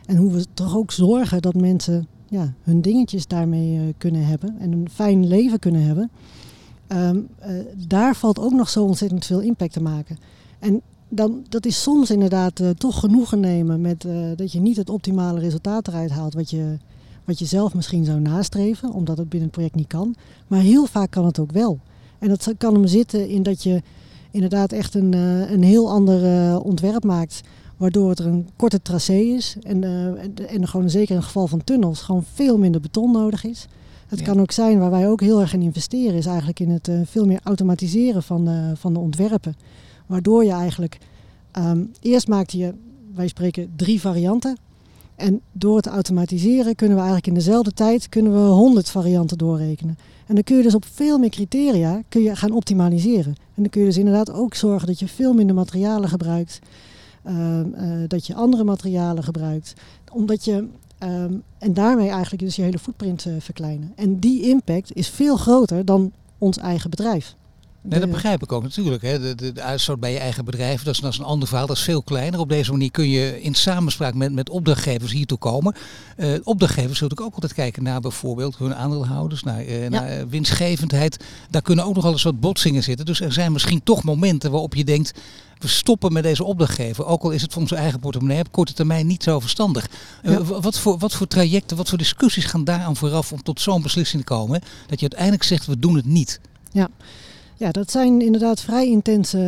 En 0.06 0.16
hoe 0.16 0.32
we 0.32 0.44
toch 0.54 0.76
ook 0.76 0.92
zorgen 0.92 1.42
dat 1.42 1.54
mensen 1.54 2.06
ja, 2.28 2.52
hun 2.62 2.80
dingetjes 2.80 3.26
daarmee 3.26 3.94
kunnen 3.98 4.26
hebben 4.26 4.56
en 4.58 4.72
een 4.72 4.88
fijn 4.92 5.26
leven 5.26 5.58
kunnen 5.58 5.82
hebben. 5.82 6.10
Um, 6.94 7.28
uh, 7.46 7.58
daar 7.88 8.16
valt 8.16 8.38
ook 8.38 8.52
nog 8.52 8.68
zo 8.68 8.84
ontzettend 8.84 9.26
veel 9.26 9.40
impact 9.40 9.72
te 9.72 9.82
maken. 9.82 10.18
En 10.58 10.80
dan, 11.08 11.44
dat 11.48 11.66
is 11.66 11.82
soms 11.82 12.10
inderdaad 12.10 12.60
uh, 12.60 12.70
toch 12.70 13.00
genoegen 13.00 13.40
nemen 13.40 13.80
met 13.80 14.04
uh, 14.04 14.26
dat 14.36 14.52
je 14.52 14.60
niet 14.60 14.76
het 14.76 14.90
optimale 14.90 15.40
resultaat 15.40 15.88
eruit 15.88 16.10
haalt 16.10 16.34
wat 16.34 16.50
je, 16.50 16.76
wat 17.24 17.38
je 17.38 17.44
zelf 17.44 17.74
misschien 17.74 18.04
zou 18.04 18.20
nastreven, 18.20 18.92
omdat 18.92 19.18
het 19.18 19.28
binnen 19.28 19.48
het 19.48 19.56
project 19.56 19.74
niet 19.74 19.86
kan. 19.86 20.14
Maar 20.46 20.60
heel 20.60 20.86
vaak 20.86 21.10
kan 21.10 21.24
het 21.24 21.38
ook 21.38 21.52
wel. 21.52 21.78
En 22.18 22.28
dat 22.28 22.54
kan 22.58 22.74
hem 22.74 22.86
zitten 22.86 23.28
in 23.28 23.42
dat 23.42 23.62
je 23.62 23.82
inderdaad 24.30 24.72
echt 24.72 24.94
een, 24.94 25.12
een 25.52 25.62
heel 25.62 25.90
ander 25.90 26.60
ontwerp 26.60 27.04
maakt, 27.04 27.40
waardoor 27.76 28.08
het 28.08 28.18
er 28.18 28.26
een 28.26 28.48
korte 28.56 28.82
tracé 28.82 29.12
is. 29.12 29.56
En, 29.62 29.84
en, 30.18 30.48
en 30.48 30.68
gewoon 30.68 30.90
zeker 30.90 31.10
in 31.10 31.16
het 31.16 31.24
geval 31.24 31.46
van 31.46 31.64
tunnels 31.64 32.02
gewoon 32.02 32.24
veel 32.32 32.58
minder 32.58 32.80
beton 32.80 33.12
nodig 33.12 33.44
is. 33.44 33.66
Het 34.12 34.20
ja. 34.20 34.26
kan 34.26 34.40
ook 34.40 34.52
zijn 34.52 34.78
waar 34.78 34.90
wij 34.90 35.08
ook 35.08 35.20
heel 35.20 35.40
erg 35.40 35.52
in 35.52 35.62
investeren, 35.62 36.14
is 36.14 36.26
eigenlijk 36.26 36.60
in 36.60 36.70
het 36.70 36.88
uh, 36.88 37.00
veel 37.04 37.26
meer 37.26 37.40
automatiseren 37.42 38.22
van 38.22 38.44
de, 38.44 38.72
van 38.74 38.92
de 38.92 38.98
ontwerpen. 38.98 39.54
Waardoor 40.06 40.44
je 40.44 40.50
eigenlijk 40.50 40.98
um, 41.58 41.90
eerst 42.00 42.28
maakt 42.28 42.52
je, 42.52 42.74
wij 43.14 43.28
spreken 43.28 43.72
drie 43.76 44.00
varianten. 44.00 44.56
En 45.16 45.40
door 45.52 45.76
het 45.76 45.86
automatiseren 45.86 46.74
kunnen 46.74 46.96
we 46.96 47.02
eigenlijk 47.02 47.26
in 47.26 47.34
dezelfde 47.44 47.72
tijd 47.72 48.08
kunnen 48.08 48.32
we 48.32 48.50
100 48.50 48.90
varianten 48.90 49.38
doorrekenen. 49.38 49.98
En 50.26 50.34
dan 50.34 50.44
kun 50.44 50.56
je 50.56 50.62
dus 50.62 50.74
op 50.74 50.84
veel 50.84 51.18
meer 51.18 51.30
criteria 51.30 52.02
kun 52.08 52.22
je 52.22 52.36
gaan 52.36 52.52
optimaliseren. 52.52 53.34
En 53.54 53.62
dan 53.62 53.68
kun 53.68 53.80
je 53.80 53.86
dus 53.86 53.98
inderdaad 53.98 54.32
ook 54.32 54.54
zorgen 54.54 54.86
dat 54.86 54.98
je 54.98 55.08
veel 55.08 55.34
minder 55.34 55.54
materialen 55.54 56.08
gebruikt. 56.08 56.58
Uh, 57.26 57.58
uh, 57.58 57.64
dat 58.08 58.26
je 58.26 58.34
andere 58.34 58.64
materialen 58.64 59.24
gebruikt. 59.24 59.74
Omdat 60.12 60.44
je 60.44 60.68
Um, 61.02 61.42
en 61.58 61.74
daarmee 61.74 62.08
eigenlijk 62.08 62.42
dus 62.42 62.56
je 62.56 62.62
hele 62.62 62.78
footprint 62.78 63.24
uh, 63.24 63.34
verkleinen. 63.38 63.92
En 63.96 64.18
die 64.18 64.42
impact 64.42 64.94
is 64.94 65.08
veel 65.08 65.36
groter 65.36 65.84
dan 65.84 66.12
ons 66.38 66.58
eigen 66.58 66.90
bedrijf. 66.90 67.34
Nee, 67.82 68.00
dat 68.00 68.10
begrijp 68.10 68.42
ik 68.42 68.52
ook 68.52 68.62
natuurlijk. 68.62 69.02
Hè. 69.02 69.20
De, 69.20 69.34
de, 69.34 69.52
de 69.52 69.62
uitstoot 69.62 70.00
bij 70.00 70.12
je 70.12 70.18
eigen 70.18 70.44
bedrijf, 70.44 70.82
dat 70.82 70.94
is, 70.94 71.00
dat 71.00 71.12
is 71.12 71.18
een 71.18 71.24
ander 71.24 71.48
verhaal. 71.48 71.66
Dat 71.66 71.76
is 71.76 71.82
veel 71.82 72.02
kleiner. 72.02 72.40
Op 72.40 72.48
deze 72.48 72.70
manier 72.70 72.90
kun 72.90 73.08
je 73.08 73.42
in 73.42 73.54
samenspraak 73.54 74.14
met, 74.14 74.32
met 74.32 74.50
opdrachtgevers 74.50 75.12
hiertoe 75.12 75.38
komen. 75.38 75.74
Eh, 76.16 76.28
opdrachtgevers 76.42 76.98
zullen 76.98 77.18
ook 77.18 77.34
altijd 77.34 77.54
kijken 77.54 77.82
naar 77.82 78.00
bijvoorbeeld 78.00 78.56
hun 78.56 78.74
aandeelhouders, 78.74 79.42
naar, 79.42 79.60
eh, 79.60 79.88
naar 79.88 80.08
eh, 80.08 80.24
winstgevendheid. 80.28 81.24
Daar 81.50 81.62
kunnen 81.62 81.84
ook 81.84 81.94
nog 81.94 82.02
wel 82.02 82.12
eens 82.12 82.22
wat 82.22 82.40
botsingen 82.40 82.82
zitten. 82.82 83.06
Dus 83.06 83.20
er 83.20 83.32
zijn 83.32 83.52
misschien 83.52 83.82
toch 83.82 84.02
momenten 84.02 84.50
waarop 84.50 84.74
je 84.74 84.84
denkt, 84.84 85.12
we 85.58 85.68
stoppen 85.68 86.12
met 86.12 86.22
deze 86.22 86.44
opdrachtgever. 86.44 87.06
Ook 87.06 87.22
al 87.22 87.30
is 87.30 87.42
het 87.42 87.52
voor 87.52 87.62
onze 87.62 87.76
eigen 87.76 88.00
portemonnee 88.00 88.40
op 88.40 88.52
korte 88.52 88.72
termijn 88.72 89.06
niet 89.06 89.22
zo 89.22 89.40
verstandig. 89.40 89.88
Ja. 90.22 90.44
wat, 90.44 90.78
voor, 90.78 90.98
wat 90.98 91.12
voor 91.12 91.26
trajecten, 91.26 91.76
wat 91.76 91.88
voor 91.88 91.98
discussies 91.98 92.44
gaan 92.44 92.64
daaraan 92.64 92.96
vooraf 92.96 93.32
om 93.32 93.42
tot 93.42 93.60
zo'n 93.60 93.82
beslissing 93.82 94.22
te 94.22 94.34
komen? 94.34 94.60
hè? 94.60 94.66
Dat 94.86 95.00
je 95.00 95.08
uiteindelijk 95.08 95.42
zegt, 95.42 95.66
we 95.66 95.78
doen 95.78 95.96
het 95.96 96.06
niet. 96.06 96.40
Ja, 96.72 96.88
dat 97.70 97.90
zijn 97.90 98.20
inderdaad 98.20 98.60
vrij 98.60 98.88
intense 98.88 99.38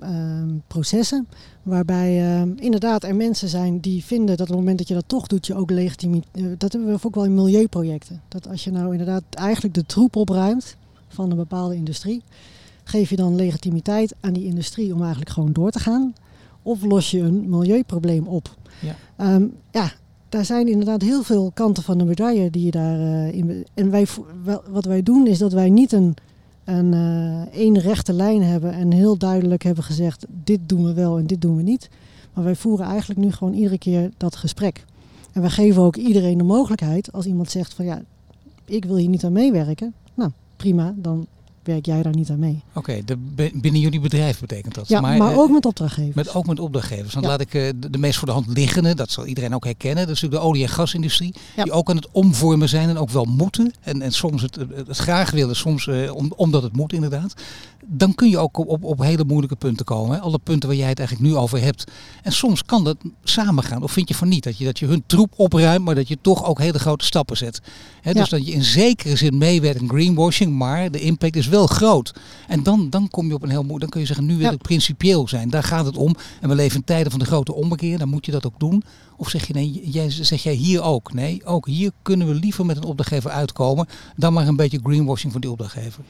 ehm, 0.00 0.48
processen. 0.66 1.26
Waarbij 1.62 2.34
ehm, 2.34 2.50
inderdaad 2.56 3.04
er 3.04 3.14
mensen 3.16 3.48
zijn 3.48 3.80
die 3.80 4.04
vinden 4.04 4.26
dat 4.36 4.40
op 4.40 4.46
het 4.46 4.56
moment 4.56 4.78
dat 4.78 4.88
je 4.88 4.94
dat 4.94 5.04
toch 5.06 5.26
doet, 5.26 5.46
je 5.46 5.54
ook 5.54 5.70
legitimiteit. 5.70 6.60
dat 6.60 6.72
hebben 6.72 6.90
we 6.92 6.98
ook 7.06 7.14
wel 7.14 7.24
in 7.24 7.34
milieuprojecten. 7.34 8.20
Dat 8.28 8.48
als 8.48 8.64
je 8.64 8.70
nou 8.70 8.90
inderdaad 8.92 9.22
eigenlijk 9.30 9.74
de 9.74 9.86
troep 9.86 10.16
opruimt 10.16 10.76
van 11.08 11.30
een 11.30 11.36
bepaalde 11.36 11.74
industrie, 11.74 12.22
geef 12.84 13.10
je 13.10 13.16
dan 13.16 13.34
legitimiteit 13.34 14.14
aan 14.20 14.32
die 14.32 14.44
industrie 14.44 14.94
om 14.94 15.00
eigenlijk 15.00 15.30
gewoon 15.30 15.52
door 15.52 15.70
te 15.70 15.80
gaan. 15.80 16.14
Of 16.62 16.82
los 16.82 17.10
je 17.10 17.20
een 17.20 17.48
milieuprobleem 17.48 18.26
op. 18.26 18.54
Ja. 18.80 18.94
Ehm, 19.16 19.44
ja, 19.70 19.92
daar 20.28 20.44
zijn 20.44 20.68
inderdaad 20.68 21.02
heel 21.02 21.22
veel 21.22 21.50
kanten 21.54 21.82
van 21.82 21.98
de 21.98 22.04
medaille 22.04 22.50
die 22.50 22.64
je 22.64 22.70
daarin. 22.70 23.32
in. 23.32 23.46
be- 23.46 23.64
En 23.74 23.90
wij, 23.90 24.06
wat 24.70 24.84
wij 24.84 25.02
doen 25.02 25.26
is 25.26 25.38
dat 25.38 25.52
wij 25.52 25.70
niet 25.70 25.92
een 25.92 26.14
een 26.66 26.94
eh, 26.94 27.60
één 27.60 27.78
rechte 27.78 28.12
lijn 28.12 28.42
hebben 28.42 28.72
en 28.72 28.92
heel 28.92 29.16
duidelijk 29.16 29.62
hebben 29.62 29.84
gezegd: 29.84 30.26
dit 30.44 30.60
doen 30.66 30.84
we 30.84 30.94
wel 30.94 31.18
en 31.18 31.26
dit 31.26 31.40
doen 31.40 31.56
we 31.56 31.62
niet. 31.62 31.88
Maar 32.32 32.44
wij 32.44 32.56
voeren 32.56 32.86
eigenlijk 32.86 33.20
nu 33.20 33.32
gewoon 33.32 33.54
iedere 33.54 33.78
keer 33.78 34.10
dat 34.16 34.36
gesprek. 34.36 34.84
En 35.32 35.40
wij 35.40 35.50
geven 35.50 35.82
ook 35.82 35.96
iedereen 35.96 36.38
de 36.38 36.44
mogelijkheid 36.44 37.12
als 37.12 37.26
iemand 37.26 37.50
zegt: 37.50 37.74
van 37.74 37.84
ja, 37.84 38.02
ik 38.64 38.84
wil 38.84 38.96
hier 38.96 39.08
niet 39.08 39.24
aan 39.24 39.32
meewerken. 39.32 39.94
Nou, 40.14 40.30
prima, 40.56 40.94
dan 40.96 41.26
werk 41.66 41.86
jij 41.86 42.02
daar 42.02 42.14
niet 42.14 42.30
aan 42.30 42.38
mee. 42.38 42.62
Oké, 42.74 43.04
de- 43.04 43.16
bi- 43.16 43.50
binnen 43.54 43.80
jullie 43.80 44.00
bedrijf 44.00 44.40
betekent 44.40 44.74
dat. 44.74 44.88
Ja, 44.88 45.00
maar, 45.00 45.16
eh, 45.20 45.38
ook 45.38 45.50
met 45.50 45.66
opdrachtgevers. 45.66 46.14
Met, 46.14 46.34
ook 46.34 46.46
met 46.46 46.60
opdrachtgevers. 46.60 47.12
Dan 47.14 47.22
Ja. 47.22 47.28
laat 47.28 47.40
ik 47.40 47.54
eh, 47.54 47.68
de, 47.76 47.90
de 47.90 47.98
meest 47.98 48.18
voor 48.18 48.26
de 48.28 48.34
hand 48.34 48.46
liggende, 48.46 48.94
dat 48.94 49.10
zal 49.10 49.26
iedereen 49.26 49.54
ook 49.54 49.64
herkennen. 49.64 50.06
Dat 50.06 50.14
is 50.16 50.20
natuurlijk 50.20 50.42
de 50.42 50.48
olie- 50.48 50.62
en 50.62 50.68
gasindustrie. 50.68 51.34
Ja. 51.56 51.62
Die 51.62 51.72
ook 51.72 51.90
aan 51.90 51.96
het 51.96 52.08
omvormen 52.12 52.68
zijn 52.68 52.88
en 52.88 52.98
ook 52.98 53.10
wel 53.10 53.24
moeten. 53.24 53.72
En, 53.80 54.02
en 54.02 54.12
soms 54.12 54.42
het, 54.42 54.54
het, 54.54 54.68
het 54.86 54.96
graag 54.96 55.30
willen, 55.30 55.56
soms 55.56 55.86
eh, 55.86 56.14
om, 56.14 56.32
omdat 56.36 56.62
het 56.62 56.76
moet 56.76 56.92
inderdaad. 56.92 57.34
Dan 57.88 58.14
kun 58.14 58.28
je 58.28 58.38
ook 58.38 58.58
op, 58.58 58.68
op, 58.68 58.84
op 58.84 58.98
hele 59.02 59.24
moeilijke 59.24 59.56
punten 59.56 59.84
komen. 59.84 60.16
Hè. 60.16 60.22
Alle 60.22 60.38
punten 60.38 60.68
waar 60.68 60.78
jij 60.78 60.88
het 60.88 60.98
eigenlijk 60.98 61.28
nu 61.30 61.36
over 61.36 61.60
hebt. 61.60 61.84
En 62.22 62.32
soms 62.32 62.64
kan 62.64 62.84
dat 62.84 62.96
samengaan. 63.24 63.82
Of 63.82 63.92
vind 63.92 64.08
je 64.08 64.14
van 64.14 64.28
niet? 64.28 64.44
Dat 64.44 64.58
je, 64.58 64.64
dat 64.64 64.78
je 64.78 64.86
hun 64.86 65.02
troep 65.06 65.32
opruimt, 65.36 65.84
maar 65.84 65.94
dat 65.94 66.08
je 66.08 66.18
toch 66.20 66.44
ook 66.44 66.58
hele 66.58 66.78
grote 66.78 67.04
stappen 67.04 67.36
zet. 67.36 67.60
Hè, 68.00 68.12
Dus 68.12 68.28
dat 68.28 68.46
je 68.46 68.52
in 68.52 68.64
zekere 68.64 69.16
zin 69.16 69.38
meewerkt 69.38 69.80
aan 69.80 69.88
greenwashing, 69.88 70.52
maar 70.52 70.90
de 70.90 71.00
impact 71.00 71.36
is 71.36 71.46
wel 71.48 71.66
groot. 71.66 72.14
En 72.48 72.62
dan, 72.62 72.90
dan 72.90 73.08
kom 73.10 73.26
je 73.28 73.34
op 73.34 73.42
een 73.42 73.50
heel 73.50 73.64
moeilijk. 73.64 73.80
Dan 73.80 73.90
kun 73.90 74.00
je 74.00 74.06
zeggen, 74.06 74.26
nu 74.26 74.36
wil 74.36 74.46
Ja. 74.46 74.52
ik 74.52 74.62
principieel 74.62 75.28
zijn. 75.28 75.50
Daar 75.50 75.62
gaat 75.62 75.86
het 75.86 75.96
om. 75.96 76.14
En 76.40 76.48
we 76.48 76.54
leven 76.54 76.76
in 76.78 76.84
tijden 76.84 77.10
van 77.10 77.20
de 77.20 77.26
grote 77.26 77.54
ommekeer. 77.54 77.98
Dan 77.98 78.08
moet 78.08 78.26
je 78.26 78.32
dat 78.32 78.46
ook 78.46 78.58
doen. 78.58 78.82
Of 79.16 79.28
zeg 79.28 79.46
je 79.46 79.52
nee, 79.52 79.80
jij, 79.90 80.10
zeg 80.10 80.42
jij 80.42 80.54
hier 80.54 80.82
ook? 80.82 81.12
Nee, 81.12 81.44
ook 81.44 81.66
hier 81.66 81.90
kunnen 82.02 82.26
we 82.26 82.34
liever 82.34 82.66
met 82.66 82.76
een 82.76 82.84
opdrachtgever 82.84 83.30
uitkomen. 83.30 83.86
Dan 84.16 84.32
maar 84.32 84.46
een 84.48 84.56
beetje 84.56 84.80
greenwashing 84.82 85.32
van 85.32 85.40
die 85.40 85.50
opdrachtgever. 85.50 86.04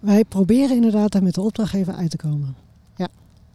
Wij 0.00 0.24
proberen 0.24 0.76
inderdaad 0.76 1.12
daar 1.12 1.22
met 1.22 1.34
de 1.34 1.40
opdrachtgever 1.40 1.94
uit 1.94 2.10
te 2.10 2.16
komen. 2.16 2.54
Ja, 2.96 3.08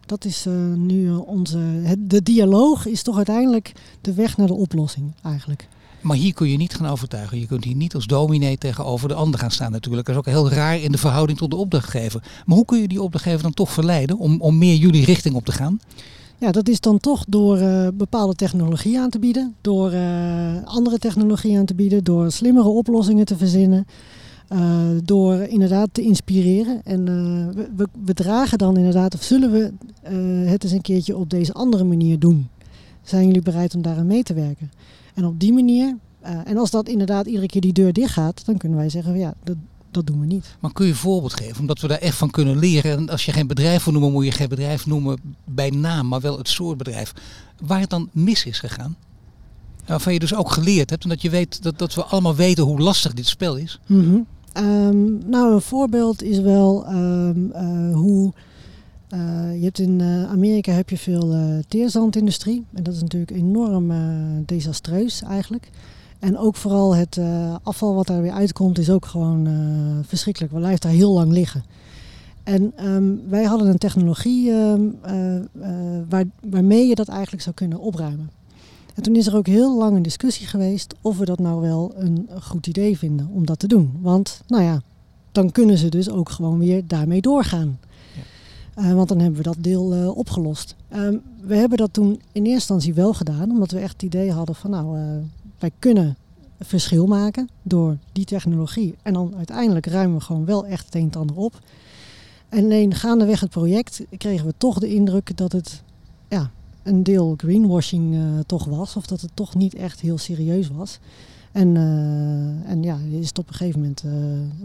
dat 0.06 0.24
is 0.24 0.46
eh, 0.46 0.52
nu 0.76 1.08
eh, 1.08 1.28
onze. 1.28 1.58
Het, 1.58 2.10
de 2.10 2.22
dialoog 2.22 2.86
is 2.86 3.02
toch 3.02 3.16
uiteindelijk 3.16 3.72
de 4.00 4.14
weg 4.14 4.36
naar 4.36 4.46
de 4.46 4.54
oplossing, 4.54 5.12
eigenlijk. 5.22 5.68
Maar 6.00 6.16
hier 6.16 6.34
kun 6.34 6.48
je 6.48 6.56
niet 6.56 6.74
gaan 6.74 6.90
overtuigen. 6.90 7.38
Je 7.38 7.46
kunt 7.46 7.64
hier 7.64 7.74
niet 7.74 7.94
als 7.94 8.06
dominee 8.06 8.58
tegenover 8.58 9.08
de 9.08 9.14
ander 9.14 9.40
gaan 9.40 9.50
staan 9.50 9.72
natuurlijk. 9.72 10.06
Dat 10.06 10.14
is 10.14 10.20
ook 10.20 10.34
heel 10.34 10.50
raar 10.50 10.78
in 10.78 10.92
de 10.92 10.98
verhouding 10.98 11.38
tot 11.38 11.50
de 11.50 11.56
opdrachtgever. 11.56 12.22
Maar 12.46 12.56
hoe 12.56 12.64
kun 12.64 12.80
je 12.80 12.88
die 12.88 13.02
opdrachtgever 13.02 13.42
dan 13.42 13.54
toch 13.54 13.72
verleiden 13.72 14.18
om, 14.18 14.40
om 14.40 14.58
meer 14.58 14.76
jullie 14.76 15.04
richting 15.04 15.34
op 15.34 15.44
te 15.44 15.52
gaan? 15.52 15.80
Ja, 16.38 16.52
dat 16.52 16.68
is 16.68 16.80
dan 16.80 16.98
toch 16.98 17.24
door 17.28 17.58
eh, 17.58 17.88
bepaalde 17.94 18.34
technologie 18.34 18.98
aan 19.00 19.10
te 19.10 19.18
bieden, 19.18 19.54
door 19.60 19.92
andere 20.64 20.98
technologie 20.98 21.58
aan 21.58 21.64
te 21.64 21.74
bieden, 21.74 22.04
door 22.04 22.30
slimmere 22.30 22.68
oplossingen 22.68 23.24
te 23.24 23.36
verzinnen, 23.36 23.86
door 25.04 25.34
inderdaad 25.34 25.88
te 25.92 26.02
inspireren. 26.02 26.80
En 26.84 27.08
eh, 27.08 27.64
we, 27.76 27.88
we, 28.04 28.14
dragen 28.14 28.58
dan 28.58 28.76
inderdaad, 28.76 29.14
of 29.14 29.22
zullen 29.22 29.50
we 29.50 29.72
eh, 30.02 30.50
het 30.50 30.64
eens 30.64 30.72
een 30.72 30.80
keertje 30.80 31.16
op 31.16 31.30
deze 31.30 31.52
andere 31.52 31.84
manier 31.84 32.18
doen? 32.18 32.48
Zijn 33.02 33.26
jullie 33.26 33.42
bereid 33.42 33.74
om 33.74 33.82
daaraan 33.82 34.06
mee 34.06 34.22
te 34.22 34.34
werken? 34.34 34.70
En 35.14 35.24
op 35.24 35.40
die 35.40 35.52
manier, 35.52 35.96
eh, 36.20 36.38
en 36.44 36.56
als 36.56 36.70
dat 36.70 36.88
inderdaad 36.88 37.26
iedere 37.26 37.46
keer 37.46 37.60
die 37.60 37.72
deur 37.72 37.92
dicht 37.92 38.12
gaat, 38.12 38.44
dan 38.44 38.56
kunnen 38.56 38.78
wij 38.78 38.88
zeggen, 38.88 39.18
ja, 39.18 39.34
dat, 39.44 39.56
dat 39.90 40.06
doen 40.06 40.20
we 40.20 40.26
niet. 40.26 40.56
Maar 40.60 40.72
kun 40.72 40.84
je 40.84 40.90
een 40.90 40.96
voorbeeld 40.96 41.34
geven? 41.34 41.60
Omdat 41.60 41.80
we 41.80 41.88
daar 41.88 41.98
echt 41.98 42.16
van 42.16 42.30
kunnen 42.30 42.58
leren. 42.58 42.96
En 42.96 43.08
als 43.08 43.24
je 43.24 43.32
geen 43.32 43.46
bedrijf 43.46 43.84
wil 43.84 43.92
noemen, 43.92 44.12
moet 44.12 44.24
je 44.24 44.30
geen 44.30 44.48
bedrijf 44.48 44.86
noemen 44.86 45.18
bij 45.44 45.70
naam, 45.70 46.08
maar 46.08 46.20
wel 46.20 46.38
het 46.38 46.48
soort 46.48 46.78
bedrijf. 46.78 47.12
Waar 47.62 47.80
het 47.80 47.90
dan 47.90 48.08
mis 48.12 48.44
is 48.44 48.58
gegaan. 48.58 48.96
Waarvan 49.86 50.12
je 50.12 50.18
dus 50.18 50.34
ook 50.34 50.50
geleerd 50.50 50.90
hebt. 50.90 51.02
En 51.02 51.08
dat 51.08 51.22
je 51.22 51.30
weet 51.30 51.62
dat, 51.62 51.78
dat 51.78 51.94
we 51.94 52.04
allemaal 52.04 52.34
weten 52.34 52.64
hoe 52.64 52.80
lastig 52.80 53.12
dit 53.12 53.26
spel 53.26 53.56
is. 53.56 53.80
Mhm. 53.86 54.18
Ehm, 54.54 55.28
nou, 55.28 55.54
een 55.54 55.60
voorbeeld 55.60 56.22
is 56.22 56.40
wel 56.40 56.86
ehm, 56.86 57.50
eh, 57.50 57.94
hoe. 57.94 58.32
eh, 59.08 59.56
je 59.58 59.64
hebt 59.64 59.78
in 59.78 60.00
eh, 60.00 60.30
Amerika 60.30 60.72
heb 60.72 60.90
je 60.90 60.98
veel 60.98 61.34
teerzandindustrie. 61.68 62.64
En 62.72 62.82
dat 62.82 62.94
is 62.94 63.00
natuurlijk 63.00 63.30
enorm 63.30 63.92
desastreus 64.46 65.22
eigenlijk. 65.22 65.70
En 66.18 66.38
ook 66.38 66.56
vooral 66.56 66.94
het 66.94 67.20
afval 67.62 67.94
wat 67.94 68.06
daar 68.06 68.22
weer 68.22 68.32
uitkomt 68.32 68.78
is 68.78 68.90
ook 68.90 69.06
gewoon 69.06 69.48
verschrikkelijk. 70.06 70.52
We 70.52 70.58
blijft 70.58 70.82
daar 70.82 70.92
heel 70.92 71.12
lang 71.12 71.32
liggen. 71.32 71.64
En 72.42 72.72
ehm, 72.76 73.12
wij 73.28 73.44
hadden 73.44 73.68
een 73.68 73.78
technologie 73.78 74.52
waar, 76.08 76.24
waarmee 76.50 76.86
je 76.86 76.94
dat 76.94 77.08
eigenlijk 77.08 77.42
zou 77.42 77.54
kunnen 77.54 77.78
opruimen. 77.78 78.30
En 78.94 79.02
toen 79.02 79.16
is 79.16 79.26
er 79.26 79.36
ook 79.36 79.46
heel 79.46 79.78
lang 79.78 79.96
een 79.96 80.02
discussie 80.02 80.46
geweest 80.46 80.94
of 81.00 81.18
we 81.18 81.24
dat 81.24 81.38
nou 81.38 81.60
wel 81.60 81.92
een 81.96 82.28
goed 82.42 82.66
idee 82.66 82.98
vinden 82.98 83.28
om 83.28 83.46
dat 83.46 83.58
te 83.58 83.66
doen. 83.66 83.98
Want, 84.00 84.40
nou 84.46 84.62
ja, 84.62 84.82
dan 85.32 85.50
kunnen 85.50 85.78
ze 85.78 85.88
dus 85.88 86.10
ook 86.10 86.28
gewoon 86.30 86.58
weer 86.58 86.86
daarmee 86.86 87.20
doorgaan. 87.20 87.78
Eh, 88.74 88.92
want 88.92 89.08
dan 89.08 89.18
hebben 89.18 89.36
we 89.36 89.42
dat 89.42 89.56
deel 89.60 89.94
eh, 89.94 90.16
opgelost. 90.16 90.74
Ehm, 90.88 91.16
we 91.40 91.56
hebben 91.56 91.78
dat 91.78 91.92
toen 91.92 92.10
in 92.10 92.20
eerste 92.32 92.50
instantie 92.50 92.94
wel 92.94 93.14
gedaan, 93.14 93.50
omdat 93.50 93.70
we 93.70 93.78
echt 93.78 93.92
het 93.92 94.02
idee 94.02 94.32
hadden 94.32 94.54
van, 94.54 94.70
nou, 94.70 94.98
eh, 94.98 95.04
wij 95.58 95.70
kunnen 95.78 96.16
verschil 96.60 97.06
maken 97.06 97.48
door 97.62 97.96
die 98.12 98.24
technologie. 98.24 98.94
En 99.02 99.12
dan 99.12 99.34
uiteindelijk 99.36 99.86
ruimen 99.86 100.18
we 100.18 100.24
gewoon 100.24 100.44
wel 100.44 100.66
echt 100.66 100.84
het 100.84 100.94
een 100.94 101.10
en 101.12 101.18
ander 101.20 101.36
op. 101.36 101.60
En 102.48 102.64
alleen 102.64 102.94
gaandeweg 102.94 103.40
het 103.40 103.50
project 103.50 104.04
kregen 104.16 104.46
we 104.46 104.54
toch 104.56 104.78
de 104.78 104.94
indruk 104.94 105.36
dat 105.36 105.52
het 105.52 105.82
ja, 106.28 106.50
een 106.84 107.02
deel 107.02 107.34
greenwashing 107.36 108.14
eh, 108.14 108.38
toch 108.46 108.64
was. 108.64 108.96
Of 108.96 109.06
dat 109.06 109.20
het 109.20 109.30
toch 109.34 109.54
niet 109.54 109.74
echt 109.74 110.00
heel 110.00 110.18
serieus 110.18 110.68
was. 110.68 110.98
En, 111.52 111.76
eh, 111.76 112.70
en 112.70 112.82
ja, 112.82 112.98
is 113.10 113.32
op 113.32 113.48
een 113.48 113.54
gegeven 113.54 113.80
moment 113.80 114.02
eh, 114.04 114.12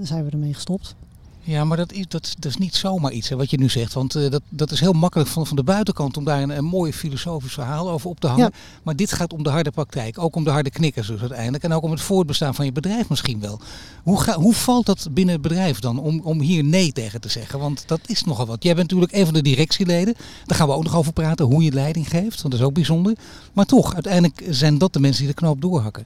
zijn 0.05 0.25
we 0.25 0.31
ermee 0.31 0.53
gestopt. 0.53 0.95
Ja, 1.41 1.63
maar 1.63 1.77
dat 1.77 1.91
is, 1.91 2.05
dat, 2.07 2.35
dat 2.39 2.51
is 2.51 2.57
niet 2.57 2.75
zomaar 2.75 3.11
iets 3.11 3.29
hè, 3.29 3.35
wat 3.35 3.49
je 3.49 3.57
nu 3.57 3.69
zegt. 3.69 3.93
Want 3.93 4.15
eh, 4.15 4.29
dat, 4.29 4.41
dat 4.49 4.71
is 4.71 4.79
heel 4.79 4.93
makkelijk 4.93 5.29
van, 5.29 5.47
van 5.47 5.55
de 5.55 5.63
buitenkant 5.63 6.17
om 6.17 6.23
daar 6.23 6.41
een, 6.41 6.49
een 6.49 6.65
mooi 6.65 6.93
filosofisch 6.93 7.53
verhaal 7.53 7.89
over 7.89 8.09
op 8.09 8.19
te 8.19 8.27
hangen. 8.27 8.51
Ja. 8.53 8.59
Maar 8.83 8.95
dit 8.95 9.13
gaat 9.13 9.33
om 9.33 9.43
de 9.43 9.49
harde 9.49 9.71
praktijk. 9.71 10.19
Ook 10.19 10.35
om 10.35 10.43
de 10.43 10.49
harde 10.49 10.69
knikkers 10.69 11.07
dus 11.07 11.19
uiteindelijk. 11.19 11.63
En 11.63 11.73
ook 11.73 11.83
om 11.83 11.91
het 11.91 12.01
voortbestaan 12.01 12.55
van 12.55 12.65
je 12.65 12.71
bedrijf 12.71 13.09
misschien 13.09 13.39
wel. 13.39 13.59
Hoe, 14.03 14.21
ga, 14.21 14.33
hoe 14.33 14.53
valt 14.53 14.85
dat 14.85 15.07
binnen 15.11 15.33
het 15.33 15.43
bedrijf 15.43 15.79
dan 15.79 15.99
om, 15.99 16.21
om 16.23 16.41
hier 16.41 16.63
nee 16.63 16.91
tegen 16.91 17.21
te 17.21 17.29
zeggen? 17.29 17.59
Want 17.59 17.83
dat 17.87 17.99
is 18.05 18.23
nogal 18.23 18.45
wat. 18.45 18.63
Jij 18.63 18.75
bent 18.75 18.89
natuurlijk 18.91 19.19
een 19.19 19.25
van 19.25 19.33
de 19.33 19.41
directieleden. 19.41 20.15
Daar 20.45 20.57
gaan 20.57 20.67
we 20.67 20.73
ook 20.73 20.83
nog 20.83 20.95
over 20.95 21.13
praten 21.13 21.45
hoe 21.45 21.63
je 21.63 21.71
leiding 21.71 22.09
geeft. 22.09 22.41
Want 22.41 22.51
dat 22.51 22.53
is 22.53 22.61
ook 22.61 22.73
bijzonder. 22.73 23.17
Maar 23.53 23.65
toch, 23.65 23.93
uiteindelijk 23.93 24.43
zijn 24.49 24.77
dat 24.77 24.93
de 24.93 24.99
mensen 24.99 25.25
die 25.25 25.33
de 25.33 25.39
knoop 25.39 25.61
doorhakken. 25.61 26.05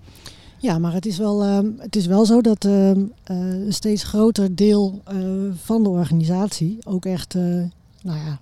Ja, 0.63 0.79
maar 0.79 0.93
het 0.93 1.05
is 1.05 1.17
wel, 1.17 1.43
ehm, 1.43 1.67
het 1.77 1.96
is 1.96 2.05
wel 2.05 2.25
zo 2.25 2.41
dat 2.41 2.65
ehm, 2.65 3.01
eh, 3.24 3.38
een 3.38 3.74
steeds 3.74 4.03
groter 4.03 4.55
deel 4.55 5.01
eh, 5.05 5.17
van 5.55 5.84
de 5.84 5.89
organisatie 5.89 6.77
ook 6.84 7.05
echt, 7.05 7.36
eh, 7.36 7.41
nou 8.01 8.17
ja, 8.17 8.39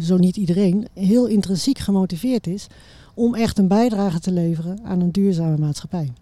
zo 0.00 0.16
niet 0.16 0.36
iedereen, 0.36 0.88
heel 0.94 1.26
intrinsiek 1.26 1.78
gemotiveerd 1.78 2.46
is 2.46 2.66
om 3.14 3.34
echt 3.34 3.58
een 3.58 3.68
bijdrage 3.68 4.20
te 4.20 4.32
leveren 4.32 4.78
aan 4.84 5.00
een 5.00 5.10
duurzame 5.10 5.56
maatschappij. 5.56 6.12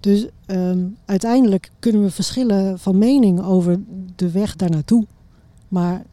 Dus 0.00 0.26
ehm, 0.46 0.78
uiteindelijk 1.04 1.70
kunnen 1.78 2.02
we 2.02 2.10
verschillen 2.10 2.78
van 2.78 2.98
mening 2.98 3.42
over 3.44 3.80
de 4.16 4.30
weg 4.30 4.56
daar 4.56 4.70
naartoe. 4.70 5.06
Maar 5.68 6.04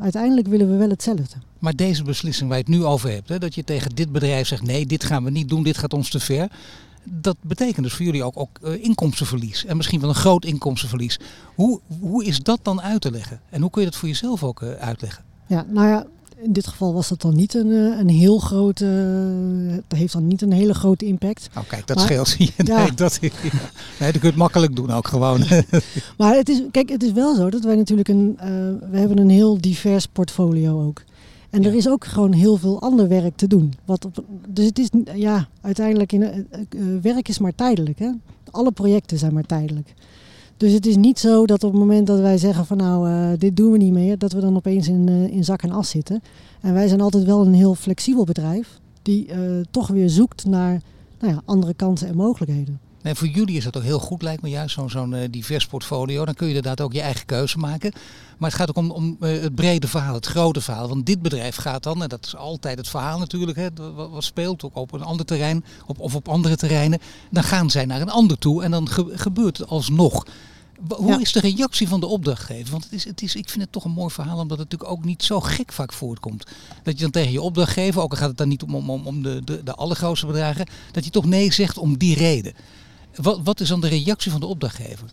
uiteindelijk 0.00 0.48
willen 0.48 0.70
we 0.70 0.76
wel 0.76 0.88
hetzelfde. 0.88 1.36
Maar 1.58 1.76
deze 1.76 2.02
beslissing 2.02 2.48
waar 2.48 2.58
je 2.58 2.64
het 2.64 2.74
nu 2.74 2.84
over 2.84 3.10
hebt, 3.10 3.28
hè, 3.28 3.38
dat 3.38 3.54
je 3.54 3.64
tegen 3.64 3.94
dit 3.94 4.12
bedrijf 4.12 4.46
zegt: 4.46 4.62
nee, 4.62 4.86
dit 4.86 5.04
gaan 5.04 5.24
we 5.24 5.30
niet 5.30 5.48
doen, 5.48 5.62
dit 5.62 5.78
gaat 5.78 5.92
ons 5.92 6.10
te 6.10 6.20
ver. 6.20 6.50
Dat 7.04 7.36
betekent 7.40 7.84
dus 7.84 7.94
voor 7.94 8.04
jullie 8.04 8.24
ook, 8.24 8.38
ook 8.38 8.58
uh, 8.62 8.84
inkomstenverlies. 8.84 9.64
En 9.64 9.76
misschien 9.76 10.00
wel 10.00 10.08
een 10.08 10.14
groot 10.14 10.44
inkomstenverlies. 10.44 11.18
Hoe, 11.54 11.80
hoe 12.00 12.24
is 12.24 12.38
dat 12.38 12.58
dan 12.62 12.80
uit 12.80 13.00
te 13.00 13.10
leggen? 13.10 13.40
En 13.50 13.60
hoe 13.60 13.70
kun 13.70 13.82
je 13.82 13.88
dat 13.88 13.98
voor 13.98 14.08
jezelf 14.08 14.44
ook 14.44 14.60
uh, 14.60 14.72
uitleggen? 14.72 15.24
Ja, 15.46 15.66
nou 15.68 15.88
ja, 15.88 16.06
in 16.42 16.52
dit 16.52 16.66
geval 16.66 16.94
was 16.94 17.08
dat 17.08 17.20
dan 17.20 17.36
niet 17.36 17.54
een, 17.54 17.70
een 17.70 18.08
heel 18.08 18.38
grote. 18.38 18.84
Het 19.70 19.98
heeft 19.98 20.12
dan 20.12 20.26
niet 20.26 20.42
een 20.42 20.52
hele 20.52 20.74
grote 20.74 21.04
impact. 21.04 21.48
Oh, 21.56 21.68
kijk, 21.68 21.86
dat 21.86 21.96
maar, 21.96 22.06
scheelt. 22.06 22.38
nee, 22.38 22.50
ja. 22.64 22.90
dat, 22.94 23.18
ja. 23.20 23.30
nee, 23.98 24.12
dat 24.12 24.20
kun 24.20 24.20
je 24.20 24.26
het 24.26 24.36
makkelijk 24.36 24.76
doen 24.76 24.90
ook 24.90 25.08
gewoon. 25.08 25.44
maar 26.18 26.34
het 26.34 26.48
is, 26.48 26.62
kijk, 26.70 26.88
het 26.88 27.02
is 27.02 27.12
wel 27.12 27.34
zo 27.34 27.50
dat 27.50 27.64
wij 27.64 27.76
natuurlijk 27.76 28.08
een. 28.08 28.36
Uh, 28.36 28.44
we 28.90 28.98
hebben 28.98 29.18
een 29.18 29.30
heel 29.30 29.60
divers 29.60 30.06
portfolio 30.06 30.86
ook. 30.86 31.02
En 31.50 31.64
er 31.64 31.74
is 31.74 31.88
ook 31.88 32.04
gewoon 32.04 32.32
heel 32.32 32.56
veel 32.56 32.80
ander 32.80 33.08
werk 33.08 33.36
te 33.36 33.46
doen. 33.46 33.72
Wat 33.84 34.04
op, 34.04 34.24
dus 34.48 34.64
het 34.64 34.78
is, 34.78 34.88
ja, 35.14 35.48
uiteindelijk, 35.60 36.12
in, 36.12 36.22
uh, 36.22 37.00
werk 37.02 37.28
is 37.28 37.38
maar 37.38 37.54
tijdelijk. 37.54 37.98
Hè? 37.98 38.10
Alle 38.50 38.72
projecten 38.72 39.18
zijn 39.18 39.32
maar 39.32 39.46
tijdelijk. 39.46 39.94
Dus 40.56 40.72
het 40.72 40.86
is 40.86 40.96
niet 40.96 41.18
zo 41.18 41.46
dat 41.46 41.64
op 41.64 41.70
het 41.70 41.80
moment 41.80 42.06
dat 42.06 42.20
wij 42.20 42.38
zeggen 42.38 42.66
van 42.66 42.76
nou, 42.76 43.08
uh, 43.08 43.38
dit 43.38 43.56
doen 43.56 43.72
we 43.72 43.78
niet 43.78 43.92
meer, 43.92 44.18
dat 44.18 44.32
we 44.32 44.40
dan 44.40 44.56
opeens 44.56 44.88
in, 44.88 45.06
uh, 45.10 45.26
in 45.26 45.44
zak 45.44 45.62
en 45.62 45.70
as 45.70 45.90
zitten. 45.90 46.22
En 46.60 46.74
wij 46.74 46.88
zijn 46.88 47.00
altijd 47.00 47.24
wel 47.24 47.46
een 47.46 47.54
heel 47.54 47.74
flexibel 47.74 48.24
bedrijf 48.24 48.80
die 49.02 49.28
toch 49.70 49.88
weer 49.88 50.10
zoekt 50.10 50.44
naar 50.44 50.82
nou 51.20 51.32
ja, 51.32 51.42
andere 51.44 51.74
kansen 51.74 52.08
en 52.08 52.16
mogelijkheden. 52.16 52.80
Nee, 53.02 53.14
voor 53.14 53.28
jullie 53.28 53.56
is 53.56 53.64
dat 53.64 53.76
ook 53.76 53.82
heel 53.82 53.98
goed, 53.98 54.22
lijkt 54.22 54.42
me 54.42 54.48
juist, 54.48 54.74
zo'n 54.74 54.90
zo'n 54.90 55.12
uh, 55.12 55.24
divers 55.30 55.66
portfolio. 55.66 56.24
Dan 56.24 56.34
kun 56.34 56.48
je 56.48 56.54
inderdaad 56.54 56.86
ook 56.86 56.92
je 56.92 57.00
eigen 57.00 57.26
keuze 57.26 57.58
maken. 57.58 57.92
Maar 58.38 58.50
het 58.50 58.58
gaat 58.58 58.68
ook 58.68 58.76
om, 58.76 58.90
om 58.90 59.16
uh, 59.20 59.40
het 59.40 59.54
brede 59.54 59.88
verhaal, 59.88 60.14
het 60.14 60.26
grote 60.26 60.60
verhaal. 60.60 60.88
Want 60.88 61.06
dit 61.06 61.22
bedrijf 61.22 61.56
gaat 61.56 61.82
dan, 61.82 62.02
en 62.02 62.08
dat 62.08 62.26
is 62.26 62.36
altijd 62.36 62.78
het 62.78 62.88
verhaal 62.88 63.18
natuurlijk, 63.18 63.58
hè, 63.58 63.68
wat, 63.94 64.10
wat 64.10 64.24
speelt 64.24 64.62
ook 64.62 64.76
op 64.76 64.92
een 64.92 65.02
ander 65.02 65.26
terrein 65.26 65.64
op, 65.86 65.98
of 65.98 66.14
op 66.14 66.28
andere 66.28 66.56
terreinen. 66.56 66.98
Dan 67.30 67.42
gaan 67.42 67.70
zij 67.70 67.84
naar 67.84 68.00
een 68.00 68.10
ander 68.10 68.38
toe 68.38 68.62
en 68.62 68.70
dan 68.70 68.88
ge 68.88 69.12
gebeurt 69.14 69.58
het 69.58 69.68
alsnog. 69.68 70.26
Hoe 70.88 71.12
ja. 71.12 71.20
is 71.20 71.32
de 71.32 71.40
reactie 71.40 71.88
van 71.88 72.00
de 72.00 72.06
opdrachtgever? 72.06 72.70
Want 72.70 72.84
het 72.84 72.92
is, 72.92 73.04
het 73.04 73.22
is, 73.22 73.34
ik 73.34 73.48
vind 73.48 73.62
het 73.62 73.72
toch 73.72 73.84
een 73.84 73.90
mooi 73.90 74.10
verhaal, 74.10 74.38
omdat 74.38 74.58
het 74.58 74.70
natuurlijk 74.70 74.98
ook 74.98 75.04
niet 75.04 75.22
zo 75.22 75.40
gek 75.40 75.72
vaak 75.72 75.92
voortkomt. 75.92 76.46
Dat 76.82 76.94
je 76.94 77.02
dan 77.02 77.10
tegen 77.10 77.32
je 77.32 77.42
opdrachtgever, 77.42 78.02
ook 78.02 78.10
al 78.10 78.18
gaat 78.18 78.28
het 78.28 78.38
dan 78.38 78.48
niet 78.48 78.62
om, 78.62 78.74
om, 78.74 79.06
om 79.06 79.22
de, 79.22 79.44
de, 79.44 79.62
de 79.62 79.74
allergrootste 79.74 80.26
bedragen, 80.26 80.66
dat 80.92 81.04
je 81.04 81.10
toch 81.10 81.24
nee 81.24 81.52
zegt 81.52 81.78
om 81.78 81.98
die 81.98 82.14
reden. 82.14 82.54
Wat, 83.14 83.40
wat 83.44 83.60
is 83.60 83.68
dan 83.68 83.80
de 83.80 83.88
reactie 83.88 84.30
van 84.30 84.40
de 84.40 84.46
opdrachtgever? 84.46 85.10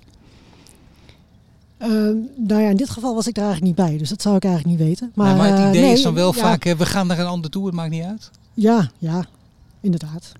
Uh, 1.82 1.88
nou 2.36 2.62
ja, 2.62 2.70
in 2.70 2.78
dit 2.78 2.90
geval 2.90 3.16
was 3.16 3.28
ik 3.28 3.38
er 3.38 3.44
eigenlijk 3.44 3.78
niet 3.78 3.88
bij, 3.88 3.98
dus 3.98 4.10
dat 4.10 4.22
zou 4.22 4.36
ik 4.36 4.44
eigenlijk 4.44 4.78
niet 4.78 4.88
weten. 4.88 5.12
Maar, 5.16 5.36
maar 5.36 5.50
het 5.50 5.60
idee 5.60 5.82
uh, 5.82 5.88
nee, 5.88 5.92
is 5.92 6.02
dan 6.02 6.14
wel 6.14 6.36
ja. 6.36 6.42
vaak, 6.42 6.64
we 6.64 6.86
gaan 6.86 7.08
naar 7.08 7.20
een 7.20 7.26
ander 7.26 7.52
toe, 7.52 7.66
het 7.66 7.76
maakt 7.76 7.92
niet 7.92 8.04
uit? 8.04 8.32
Ja, 8.54 8.92
ja, 8.98 9.26
inderdaad. 9.82 10.32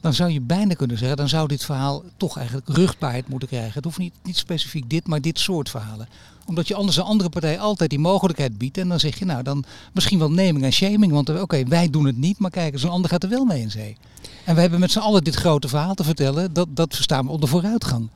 Dan 0.00 0.14
zou 0.14 0.30
je 0.30 0.40
bijna 0.40 0.74
kunnen 0.74 0.98
zeggen, 0.98 1.16
dan 1.16 1.28
zou 1.28 1.48
dit 1.48 1.64
verhaal 1.64 2.02
toch 2.16 2.36
eigenlijk 2.36 2.68
rugbaarheid 2.68 3.28
moeten 3.28 3.48
krijgen. 3.48 3.72
Het 3.72 3.84
hoeft 3.84 3.98
niet, 3.98 4.14
niet 4.22 4.36
specifiek 4.36 4.90
dit, 4.90 5.06
maar 5.06 5.20
dit 5.20 5.38
soort 5.38 5.70
verhalen. 5.70 6.08
Omdat 6.46 6.68
je 6.68 6.74
anders 6.74 6.96
een 6.96 7.02
andere 7.02 7.28
partij 7.28 7.58
altijd 7.58 7.90
die 7.90 7.98
mogelijkheid 7.98 8.58
biedt. 8.58 8.78
En 8.78 8.88
dan 8.88 9.00
zeg 9.00 9.18
je, 9.18 9.24
nou 9.24 9.42
dan 9.42 9.64
misschien 9.92 10.18
wel 10.18 10.30
naming 10.30 10.64
en 10.64 10.72
shaming. 10.72 11.12
Want 11.12 11.28
oké, 11.28 11.40
okay, 11.40 11.66
wij 11.66 11.90
doen 11.90 12.06
het 12.06 12.16
niet, 12.16 12.38
maar 12.38 12.50
kijk, 12.50 12.78
zo'n 12.78 12.90
ander 12.90 13.10
gaat 13.10 13.22
er 13.22 13.28
wel 13.28 13.44
mee 13.44 13.60
in 13.60 13.70
zee. 13.70 13.96
En 14.44 14.54
we 14.54 14.60
hebben 14.60 14.80
met 14.80 14.90
z'n 14.90 14.98
allen 14.98 15.24
dit 15.24 15.34
grote 15.34 15.68
verhaal 15.68 15.94
te 15.94 16.04
vertellen. 16.04 16.52
Dat, 16.52 16.68
dat 16.70 16.94
verstaan 16.94 17.24
we 17.24 17.32
onder 17.32 17.48
vooruitgang. 17.48 18.08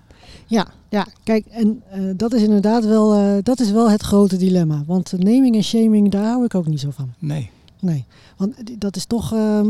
Ja, 0.46 0.66
ja, 0.88 1.06
kijk, 1.22 1.46
en 1.46 1.82
uh, 1.94 2.12
dat 2.16 2.32
is 2.32 2.42
inderdaad 2.42 2.84
wel, 2.84 3.18
uh, 3.18 3.42
dat 3.42 3.60
is 3.60 3.70
wel 3.70 3.90
het 3.90 4.02
grote 4.02 4.36
dilemma. 4.36 4.82
Want 4.86 5.12
naming 5.16 5.56
en 5.56 5.64
shaming, 5.64 6.10
daar 6.10 6.24
hou 6.24 6.44
ik 6.44 6.54
ook 6.54 6.66
niet 6.66 6.80
zo 6.80 6.90
van. 6.90 7.12
Nee. 7.18 7.50
Nee, 7.80 8.04
want 8.36 8.80
dat 8.80 8.96
is 8.96 9.04
toch... 9.04 9.32
Uh, 9.32 9.60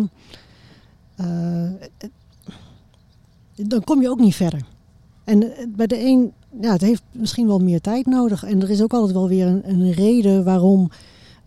dan 3.55 3.85
kom 3.85 4.01
je 4.01 4.11
ook 4.11 4.21
niet 4.21 4.35
verder. 4.35 4.61
En 5.25 5.53
bij 5.77 5.87
de 5.87 6.05
een, 6.05 6.33
ja, 6.61 6.73
het 6.73 6.81
heeft 6.81 7.03
misschien 7.13 7.47
wel 7.47 7.59
meer 7.59 7.81
tijd 7.81 8.07
nodig. 8.07 8.45
En 8.45 8.63
er 8.63 8.71
is 8.71 8.83
ook 8.83 8.93
altijd 8.93 9.13
wel 9.13 9.29
weer 9.29 9.47
een, 9.47 9.71
een 9.71 9.93
reden 9.93 10.45
waarom 10.45 10.91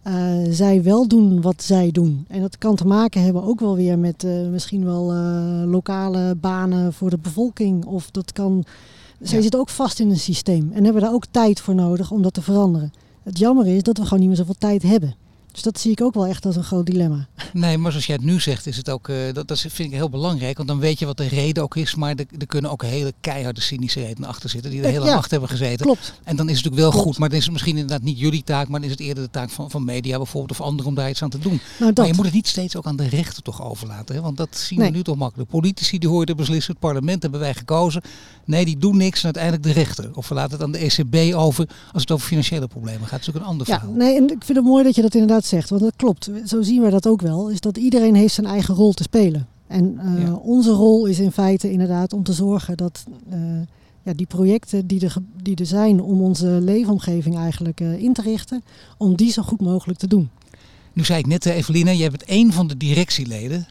uh, 0.07 0.13
zij 0.49 0.83
wel 0.83 1.07
doen 1.07 1.41
wat 1.41 1.63
zij 1.63 1.91
doen. 1.91 2.25
En 2.27 2.41
dat 2.41 2.57
kan 2.57 2.75
te 2.75 2.87
maken 2.87 3.23
hebben 3.23 3.43
ook 3.43 3.59
wel 3.59 3.75
weer 3.75 3.99
met 3.99 4.23
uh, 4.23 4.47
misschien 4.47 4.85
wel 4.85 5.13
uh, 5.13 5.63
lokale 5.65 6.35
banen 6.35 6.93
voor 6.93 7.09
de 7.09 7.17
bevolking. 7.17 7.85
Of 7.85 8.11
dat 8.11 8.31
kan. 8.31 8.63
Zij 9.21 9.35
ja. 9.35 9.41
zitten 9.41 9.59
ook 9.59 9.69
vast 9.69 9.99
in 9.99 10.09
een 10.09 10.19
systeem 10.19 10.71
en 10.73 10.83
hebben 10.83 11.01
daar 11.01 11.13
ook 11.13 11.25
tijd 11.31 11.59
voor 11.59 11.75
nodig 11.75 12.11
om 12.11 12.21
dat 12.21 12.33
te 12.33 12.41
veranderen. 12.41 12.93
Het 13.23 13.37
jammer 13.37 13.67
is 13.67 13.83
dat 13.83 13.97
we 13.97 14.03
gewoon 14.03 14.19
niet 14.19 14.27
meer 14.27 14.37
zoveel 14.37 14.55
tijd 14.57 14.83
hebben. 14.83 15.15
Dus 15.55 15.63
dat 15.63 15.79
zie 15.79 15.91
ik 15.91 16.01
ook 16.01 16.13
wel 16.13 16.25
echt 16.25 16.45
als 16.45 16.55
een 16.55 16.63
groot 16.63 16.85
dilemma. 16.85 17.27
Nee, 17.53 17.77
maar 17.77 17.91
zoals 17.91 18.05
jij 18.05 18.15
het 18.15 18.25
nu 18.25 18.39
zegt, 18.39 18.67
is 18.67 18.77
het 18.77 18.89
ook, 18.89 19.07
uh, 19.07 19.15
dat, 19.33 19.47
dat 19.47 19.59
vind 19.59 19.79
ik 19.79 19.91
heel 19.91 20.09
belangrijk. 20.09 20.57
Want 20.57 20.69
dan 20.69 20.79
weet 20.79 20.99
je 20.99 21.05
wat 21.05 21.17
de 21.17 21.27
reden 21.27 21.63
ook 21.63 21.75
is. 21.75 21.95
Maar 21.95 22.15
er, 22.15 22.25
er 22.39 22.45
kunnen 22.45 22.71
ook 22.71 22.83
hele 22.83 23.13
keiharde 23.21 23.61
cynische 23.61 23.99
redenen 23.99 24.29
achter 24.29 24.49
zitten. 24.49 24.71
Die 24.71 24.81
er 24.81 24.89
heel 24.89 24.99
lang 24.99 25.11
ja, 25.11 25.17
achter 25.17 25.31
hebben 25.31 25.49
gezeten. 25.49 25.85
Klopt. 25.85 26.13
En 26.23 26.35
dan 26.35 26.49
is 26.49 26.55
het 26.55 26.63
natuurlijk 26.63 26.81
wel 26.81 26.91
klopt. 26.91 27.05
goed. 27.05 27.17
Maar 27.17 27.29
dan 27.29 27.37
is 27.37 27.43
het 27.43 27.53
misschien 27.53 27.77
inderdaad 27.77 28.01
niet 28.01 28.19
jullie 28.19 28.43
taak. 28.43 28.67
Maar 28.67 28.79
dan 28.79 28.89
is 28.89 28.95
het 28.95 29.05
eerder 29.05 29.23
de 29.23 29.29
taak 29.29 29.49
van, 29.49 29.71
van 29.71 29.85
media 29.85 30.17
bijvoorbeeld. 30.17 30.59
Of 30.59 30.65
anderen 30.65 30.85
om 30.85 30.95
daar 30.95 31.09
iets 31.09 31.23
aan 31.23 31.29
te 31.29 31.39
doen. 31.39 31.59
Nou, 31.79 31.91
maar 31.95 32.07
je 32.07 32.13
moet 32.13 32.25
het 32.25 32.33
niet 32.33 32.47
steeds 32.47 32.75
ook 32.75 32.85
aan 32.85 32.95
de 32.95 33.07
rechter 33.07 33.43
toch 33.43 33.63
overlaten. 33.63 34.15
Hè? 34.15 34.21
Want 34.21 34.37
dat 34.37 34.57
zien 34.57 34.79
nee. 34.79 34.91
we 34.91 34.95
nu 34.95 35.03
toch 35.03 35.15
makkelijk. 35.15 35.49
De 35.49 35.57
politici 35.57 35.97
die 35.97 36.09
hoorden 36.09 36.35
beslissen. 36.35 36.71
Het 36.71 36.81
parlement 36.81 37.21
hebben 37.21 37.39
wij 37.39 37.53
gekozen. 37.53 38.01
Nee, 38.45 38.65
die 38.65 38.77
doen 38.77 38.97
niks. 38.97 39.19
En 39.19 39.25
uiteindelijk 39.25 39.63
de 39.63 39.71
rechter. 39.71 40.09
Of 40.13 40.29
we 40.29 40.35
laten 40.35 40.51
het 40.51 40.61
aan 40.61 40.71
de 40.71 40.77
ECB 40.77 41.35
over. 41.35 41.69
Als 41.93 42.01
het 42.01 42.11
over 42.11 42.27
financiële 42.27 42.67
problemen 42.67 43.07
gaat. 43.07 43.11
Het 43.11 43.19
is 43.19 43.25
natuurlijk 43.25 43.45
een 43.45 43.51
ander 43.51 43.67
ja, 43.69 43.79
verhaal. 43.79 43.97
Nee, 43.97 44.15
en 44.15 44.23
ik 44.23 44.43
vind 44.43 44.57
het 44.57 44.67
mooi 44.67 44.83
dat 44.83 44.95
je 44.95 45.01
dat 45.01 45.13
inderdaad 45.13 45.44
zegt. 45.45 45.69
Want 45.69 45.81
dat 45.81 45.95
klopt 45.95 46.29
zo 46.45 46.61
zien 46.61 46.81
we 46.81 46.89
dat 46.89 47.07
ook 47.07 47.21
wel, 47.21 47.49
is 47.49 47.59
dat 47.59 47.77
iedereen 47.77 48.15
heeft 48.15 48.33
zijn 48.33 48.47
eigen 48.47 48.75
rol 48.75 48.93
te 48.93 49.03
spelen. 49.03 49.47
En 49.67 49.99
uh, 50.03 50.21
ja. 50.21 50.33
onze 50.33 50.71
rol 50.71 51.05
is 51.05 51.19
in 51.19 51.31
feite 51.31 51.71
inderdaad 51.71 52.13
om 52.13 52.23
te 52.23 52.33
zorgen 52.33 52.77
dat 52.77 53.03
uh, 53.33 53.37
ja, 54.03 54.13
die 54.13 54.25
projecten 54.25 54.87
die 54.87 55.01
er, 55.01 55.15
die 55.41 55.55
er 55.55 55.65
zijn 55.65 56.01
om 56.01 56.21
onze 56.21 56.47
leefomgeving 56.47 57.37
eigenlijk 57.37 57.81
uh, 57.81 58.03
in 58.03 58.13
te 58.13 58.21
richten, 58.21 58.63
om 58.97 59.15
die 59.15 59.31
zo 59.31 59.41
goed 59.41 59.61
mogelijk 59.61 59.99
te 59.99 60.07
doen. 60.07 60.29
Nu 60.93 61.03
zei 61.03 61.19
ik 61.19 61.27
net, 61.27 61.45
Eveline, 61.45 61.97
jij 61.97 62.09
bent 62.09 62.23
één 62.23 62.53
van 62.53 62.67
de 62.67 62.77
directieleden. 62.77 63.67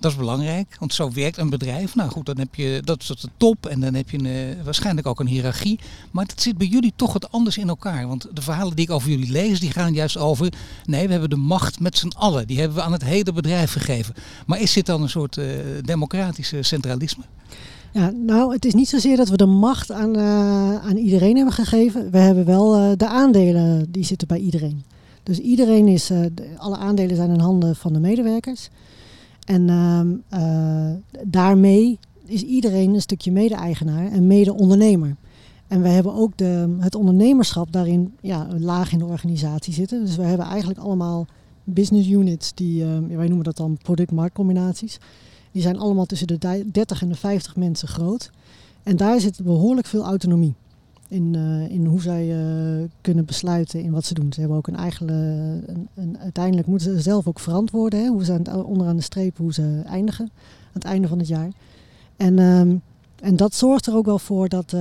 Dat 0.00 0.10
is 0.10 0.16
belangrijk, 0.16 0.76
want 0.78 0.94
zo 0.94 1.12
werkt 1.12 1.36
een 1.36 1.50
bedrijf. 1.50 1.94
Nou 1.94 2.10
goed, 2.10 2.26
dan 2.26 2.38
heb 2.38 2.54
je, 2.54 2.80
dat 2.84 3.00
is 3.00 3.06
de 3.06 3.28
top 3.36 3.66
en 3.66 3.80
dan 3.80 3.94
heb 3.94 4.10
je 4.10 4.18
een, 4.18 4.24
uh, 4.24 4.64
waarschijnlijk 4.64 5.06
ook 5.06 5.20
een 5.20 5.26
hiërarchie. 5.26 5.78
Maar 6.10 6.26
dat 6.26 6.40
zit 6.40 6.58
bij 6.58 6.66
jullie 6.66 6.92
toch 6.96 7.12
wat 7.12 7.32
anders 7.32 7.58
in 7.58 7.68
elkaar. 7.68 8.08
Want 8.08 8.26
de 8.32 8.42
verhalen 8.42 8.76
die 8.76 8.84
ik 8.84 8.90
over 8.90 9.10
jullie 9.10 9.30
lees, 9.30 9.60
die 9.60 9.70
gaan 9.70 9.92
juist 9.92 10.16
over... 10.16 10.52
Nee, 10.84 11.06
we 11.06 11.12
hebben 11.12 11.30
de 11.30 11.36
macht 11.36 11.80
met 11.80 11.98
z'n 11.98 12.12
allen. 12.16 12.46
Die 12.46 12.58
hebben 12.58 12.76
we 12.76 12.82
aan 12.82 12.92
het 12.92 13.04
hele 13.04 13.32
bedrijf 13.32 13.72
gegeven. 13.72 14.14
Maar 14.46 14.60
is 14.60 14.72
dit 14.72 14.86
dan 14.86 15.02
een 15.02 15.08
soort 15.08 15.36
uh, 15.36 15.46
democratische 15.82 16.62
centralisme? 16.62 17.22
Ja, 17.92 18.10
nou, 18.10 18.52
het 18.52 18.64
is 18.64 18.74
niet 18.74 18.88
zozeer 18.88 19.16
dat 19.16 19.28
we 19.28 19.36
de 19.36 19.46
macht 19.46 19.92
aan, 19.92 20.16
uh, 20.16 20.74
aan 20.74 20.96
iedereen 20.96 21.36
hebben 21.36 21.54
gegeven. 21.54 22.10
We 22.10 22.18
hebben 22.18 22.44
wel 22.44 22.96
de 22.96 23.08
aandelen, 23.08 23.86
die 23.90 24.04
zitten 24.04 24.28
bij 24.28 24.38
iedereen. 24.38 24.82
Dus 25.22 25.38
iedereen 25.38 25.88
is, 25.88 26.10
alle 26.56 26.76
aandelen 26.76 27.16
zijn 27.16 27.30
in 27.30 27.40
handen 27.40 27.76
van 27.76 27.92
de 27.92 28.00
medewerkers. 28.00 28.68
En 29.50 29.68
uh, 29.68 30.40
uh, 30.40 30.90
daarmee 31.24 31.98
is 32.24 32.42
iedereen 32.42 32.94
een 32.94 33.00
stukje 33.00 33.32
mede-eigenaar 33.32 34.12
en 34.12 34.26
mede-ondernemer. 34.26 35.16
En 35.66 35.82
we 35.82 35.88
hebben 35.88 36.14
ook 36.14 36.36
de, 36.36 36.76
het 36.78 36.94
ondernemerschap 36.94 37.72
daarin 37.72 38.14
ja, 38.20 38.46
laag 38.58 38.92
in 38.92 38.98
de 38.98 39.04
organisatie 39.04 39.72
zitten. 39.72 40.04
Dus 40.04 40.16
we 40.16 40.22
hebben 40.22 40.46
eigenlijk 40.46 40.80
allemaal 40.80 41.26
business 41.64 42.08
units, 42.08 42.54
die, 42.54 42.84
uh, 42.84 43.16
wij 43.16 43.26
noemen 43.26 43.44
dat 43.44 43.56
dan 43.56 43.78
product-marktcombinaties. 43.82 44.98
Die 45.52 45.62
zijn 45.62 45.78
allemaal 45.78 46.06
tussen 46.06 46.26
de 46.26 46.64
30 46.72 47.02
en 47.02 47.08
de 47.08 47.14
50 47.14 47.56
mensen 47.56 47.88
groot. 47.88 48.30
En 48.82 48.96
daar 48.96 49.20
zit 49.20 49.42
behoorlijk 49.44 49.86
veel 49.86 50.04
autonomie 50.04 50.54
in, 51.10 51.34
uh, 51.34 51.70
in 51.70 51.84
hoe 51.86 52.00
zij 52.00 52.26
uh, 52.26 52.88
kunnen 53.00 53.24
besluiten 53.24 53.82
in 53.82 53.92
wat 53.92 54.04
ze 54.04 54.14
doen. 54.14 54.32
Ze 54.32 54.40
hebben 54.40 54.58
ook 54.58 54.66
een 54.66 54.76
eigen. 54.76 55.08
Een, 55.08 55.88
een, 55.94 56.18
uiteindelijk 56.18 56.66
moeten 56.66 56.94
ze 56.94 57.00
zelf 57.02 57.26
ook 57.26 57.40
verantwoorden. 57.40 58.00
Hè, 58.00 58.06
hoe 58.06 58.24
ze 58.24 58.32
aan 58.32 58.64
onderaan 58.64 58.96
de 58.96 59.02
streep 59.02 59.36
hoe 59.36 59.52
ze 59.52 59.82
eindigen. 59.86 60.24
Aan 60.24 60.72
het 60.72 60.84
einde 60.84 61.08
van 61.08 61.18
het 61.18 61.28
jaar. 61.28 61.50
En, 62.16 62.38
um, 62.38 62.82
en 63.20 63.36
dat 63.36 63.54
zorgt 63.54 63.86
er 63.86 63.94
ook 63.94 64.04
wel 64.04 64.18
voor 64.18 64.48
dat, 64.48 64.74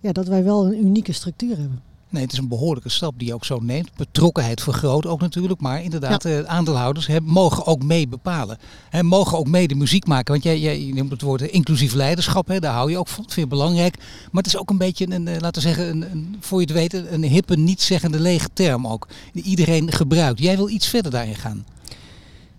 ja, 0.00 0.12
dat 0.12 0.26
wij 0.26 0.44
wel 0.44 0.66
een 0.66 0.84
unieke 0.86 1.12
structuur 1.12 1.58
hebben. 1.58 1.80
Nee, 2.12 2.22
het 2.22 2.32
is 2.32 2.38
een 2.38 2.48
behoorlijke 2.48 2.88
stap 2.88 3.18
die 3.18 3.28
je 3.28 3.34
ook 3.34 3.44
zo 3.44 3.58
neemt. 3.58 3.90
Betrokkenheid 3.96 4.62
vergroot 4.62 5.06
ook 5.06 5.20
natuurlijk. 5.20 5.60
Maar 5.60 5.82
inderdaad, 5.82 6.22
ja. 6.22 6.44
aandeelhouders 6.44 7.08
mogen 7.22 7.66
ook 7.66 7.82
mee 7.82 8.08
bepalen. 8.08 8.58
He, 8.90 9.02
mogen 9.02 9.38
ook 9.38 9.48
mee 9.48 9.68
de 9.68 9.74
muziek 9.74 10.06
maken. 10.06 10.32
Want 10.32 10.44
jij, 10.44 10.58
jij 10.60 10.80
je 10.86 10.94
neemt 10.94 11.10
het 11.10 11.22
woord 11.22 11.40
inclusief 11.40 11.94
leiderschap. 11.94 12.48
He, 12.48 12.58
daar 12.58 12.74
hou 12.74 12.90
je 12.90 12.98
ook 12.98 13.08
van. 13.08 13.24
Vind 13.24 13.34
je 13.34 13.46
belangrijk. 13.46 13.96
Maar 14.30 14.42
het 14.42 14.46
is 14.46 14.56
ook 14.56 14.70
een 14.70 14.78
beetje, 14.78 15.10
een, 15.10 15.24
laten 15.24 15.62
we 15.62 15.68
zeggen, 15.68 15.88
een, 15.88 16.02
een, 16.10 16.36
voor 16.40 16.60
je 16.60 16.66
het 16.66 16.74
weten, 16.74 17.14
een 17.14 17.22
hippe, 17.22 17.56
niet 17.56 17.82
zeggende 17.82 18.20
lege 18.20 18.48
term 18.52 18.86
ook. 18.86 19.08
Die 19.32 19.42
iedereen 19.42 19.92
gebruikt. 19.92 20.40
Jij 20.40 20.56
wil 20.56 20.68
iets 20.68 20.86
verder 20.86 21.10
daarin 21.10 21.36
gaan. 21.36 21.64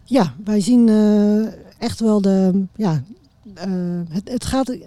Ja, 0.03 0.33
wij 0.43 0.61
zien 0.61 0.87
uh, 0.87 1.47
echt 1.77 1.99
wel 1.99 2.21
de... 2.21 2.65
Ja, 2.75 3.03
uh, 3.67 4.01
het, 4.09 4.29
het 4.29 4.45
gaat 4.45 4.77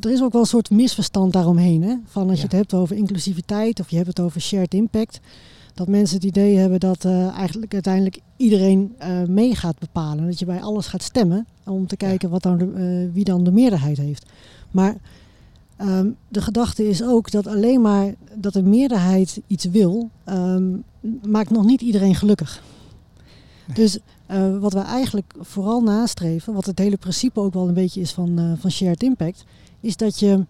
er 0.00 0.10
is 0.10 0.22
ook 0.22 0.32
wel 0.32 0.40
een 0.40 0.46
soort 0.46 0.70
misverstand 0.70 1.32
daaromheen. 1.32 1.82
Hè? 1.82 1.94
Van 2.04 2.22
als 2.22 2.30
ja. 2.30 2.36
je 2.36 2.42
het 2.42 2.52
hebt 2.52 2.74
over 2.74 2.96
inclusiviteit 2.96 3.80
of 3.80 3.90
je 3.90 3.96
hebt 3.96 4.08
het 4.08 4.20
over 4.20 4.40
shared 4.40 4.74
impact. 4.74 5.20
Dat 5.74 5.88
mensen 5.88 6.16
het 6.16 6.24
idee 6.24 6.56
hebben 6.56 6.80
dat 6.80 7.04
uh, 7.04 7.28
eigenlijk 7.28 7.72
uiteindelijk 7.72 8.18
iedereen 8.36 8.94
uh, 9.02 9.22
mee 9.22 9.54
gaat 9.54 9.78
bepalen. 9.78 10.26
Dat 10.26 10.38
je 10.38 10.44
bij 10.44 10.60
alles 10.60 10.86
gaat 10.86 11.02
stemmen 11.02 11.46
om 11.64 11.86
te 11.86 11.96
kijken 11.96 12.30
wat 12.30 12.42
dan 12.42 12.58
de, 12.58 12.64
uh, 12.64 13.14
wie 13.14 13.24
dan 13.24 13.44
de 13.44 13.52
meerderheid 13.52 13.96
heeft. 13.96 14.26
Maar 14.70 14.96
um, 15.80 16.16
de 16.28 16.40
gedachte 16.40 16.88
is 16.88 17.02
ook 17.02 17.30
dat 17.30 17.46
alleen 17.46 17.80
maar 17.80 18.14
dat 18.34 18.54
een 18.54 18.68
meerderheid 18.68 19.40
iets 19.46 19.64
wil, 19.64 20.10
um, 20.28 20.84
maakt 21.22 21.50
nog 21.50 21.64
niet 21.64 21.80
iedereen 21.80 22.14
gelukkig. 22.14 22.62
Nee. 23.66 23.76
Dus 23.76 23.98
wat 24.60 24.72
we 24.72 24.80
eigenlijk 24.80 25.34
vooral 25.40 25.80
nastreven, 25.82 26.54
wat 26.54 26.66
het 26.66 26.78
hele 26.78 26.96
principe 26.96 27.40
ook 27.40 27.54
wel 27.54 27.68
een 27.68 27.74
beetje 27.74 28.00
is 28.00 28.12
van, 28.12 28.56
van 28.60 28.70
shared 28.70 29.02
impact, 29.02 29.44
is 29.80 29.96
dat 29.96 30.18
je 30.18 30.44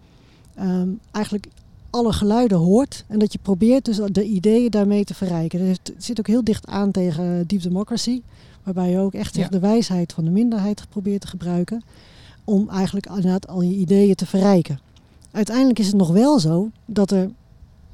um, 0.59 0.99
eigenlijk 1.11 1.47
alle 1.89 2.13
geluiden 2.13 2.57
hoort 2.57 3.03
en 3.07 3.19
dat 3.19 3.33
je 3.33 3.39
probeert 3.41 3.85
dus 3.85 3.99
de 4.11 4.23
ideeën 4.23 4.71
daarmee 4.71 5.03
te 5.03 5.13
verrijken. 5.13 5.67
Het 5.67 5.93
zit 5.97 6.19
ook 6.19 6.27
heel 6.27 6.43
dicht 6.43 6.67
aan 6.67 6.91
tegen 6.91 7.47
deep 7.47 7.61
democracy, 7.61 8.21
waarbij 8.63 8.89
je 8.89 8.97
ook 8.97 9.13
echt 9.13 9.35
ja. 9.35 9.47
de 9.47 9.59
wijsheid 9.59 10.13
van 10.13 10.23
de 10.23 10.29
minderheid 10.29 10.85
probeert 10.89 11.21
te 11.21 11.27
gebruiken 11.27 11.83
om 12.43 12.69
eigenlijk 12.69 13.05
inderdaad 13.05 13.47
al 13.47 13.61
je 13.61 13.75
ideeën 13.75 14.15
te 14.15 14.25
verrijken. 14.25 14.79
Uiteindelijk 15.31 15.79
is 15.79 15.87
het 15.87 15.95
nog 15.95 16.11
wel 16.11 16.39
zo 16.39 16.69
dat 16.85 17.11
er, 17.11 17.31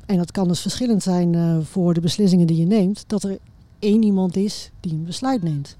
en 0.06 0.17
dat 0.17 0.32
kan 0.32 0.48
dus 0.48 0.60
verschillend 0.60 1.04
zijn 1.04 1.34
uh, 1.34 1.58
voor 1.62 1.93
de 1.93 2.02
beslissingen 2.02 2.48
die 2.48 2.58
je 2.58 2.65
neemt, 2.65 3.04
dat 3.08 3.24
er 3.24 3.38
één 3.80 4.04
iemand 4.04 4.36
is 4.36 4.71
die 4.80 4.91
een 4.91 5.06
besluit 5.06 5.43
neemt. 5.43 5.78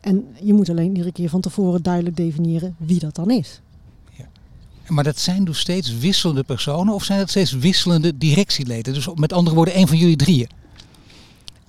En 0.00 0.26
je 0.40 0.52
moet 0.52 0.68
alleen 0.68 0.88
iedere 0.88 1.12
keer 1.12 1.28
van 1.28 1.40
tevoren 1.40 1.82
duidelijk 1.82 2.16
definiëren 2.16 2.76
wie 2.78 2.98
dat 2.98 3.14
dan 3.14 3.30
is. 3.30 3.60
Maar 4.88 5.04
dat 5.04 5.18
zijn 5.18 5.44
dus 5.44 5.58
steeds 5.58 5.98
wisselende 5.98 6.42
personen 6.42 6.94
of 6.94 7.04
zijn 7.04 7.18
dat 7.18 7.30
steeds 7.30 7.52
wisselende 7.52 8.18
directieleden? 8.18 8.94
Dus 8.94 9.08
met 9.14 9.32
andere 9.32 9.56
woorden, 9.56 9.74
één 9.74 9.88
van 9.88 9.96
jullie 9.96 10.16
drieën? 10.16 10.48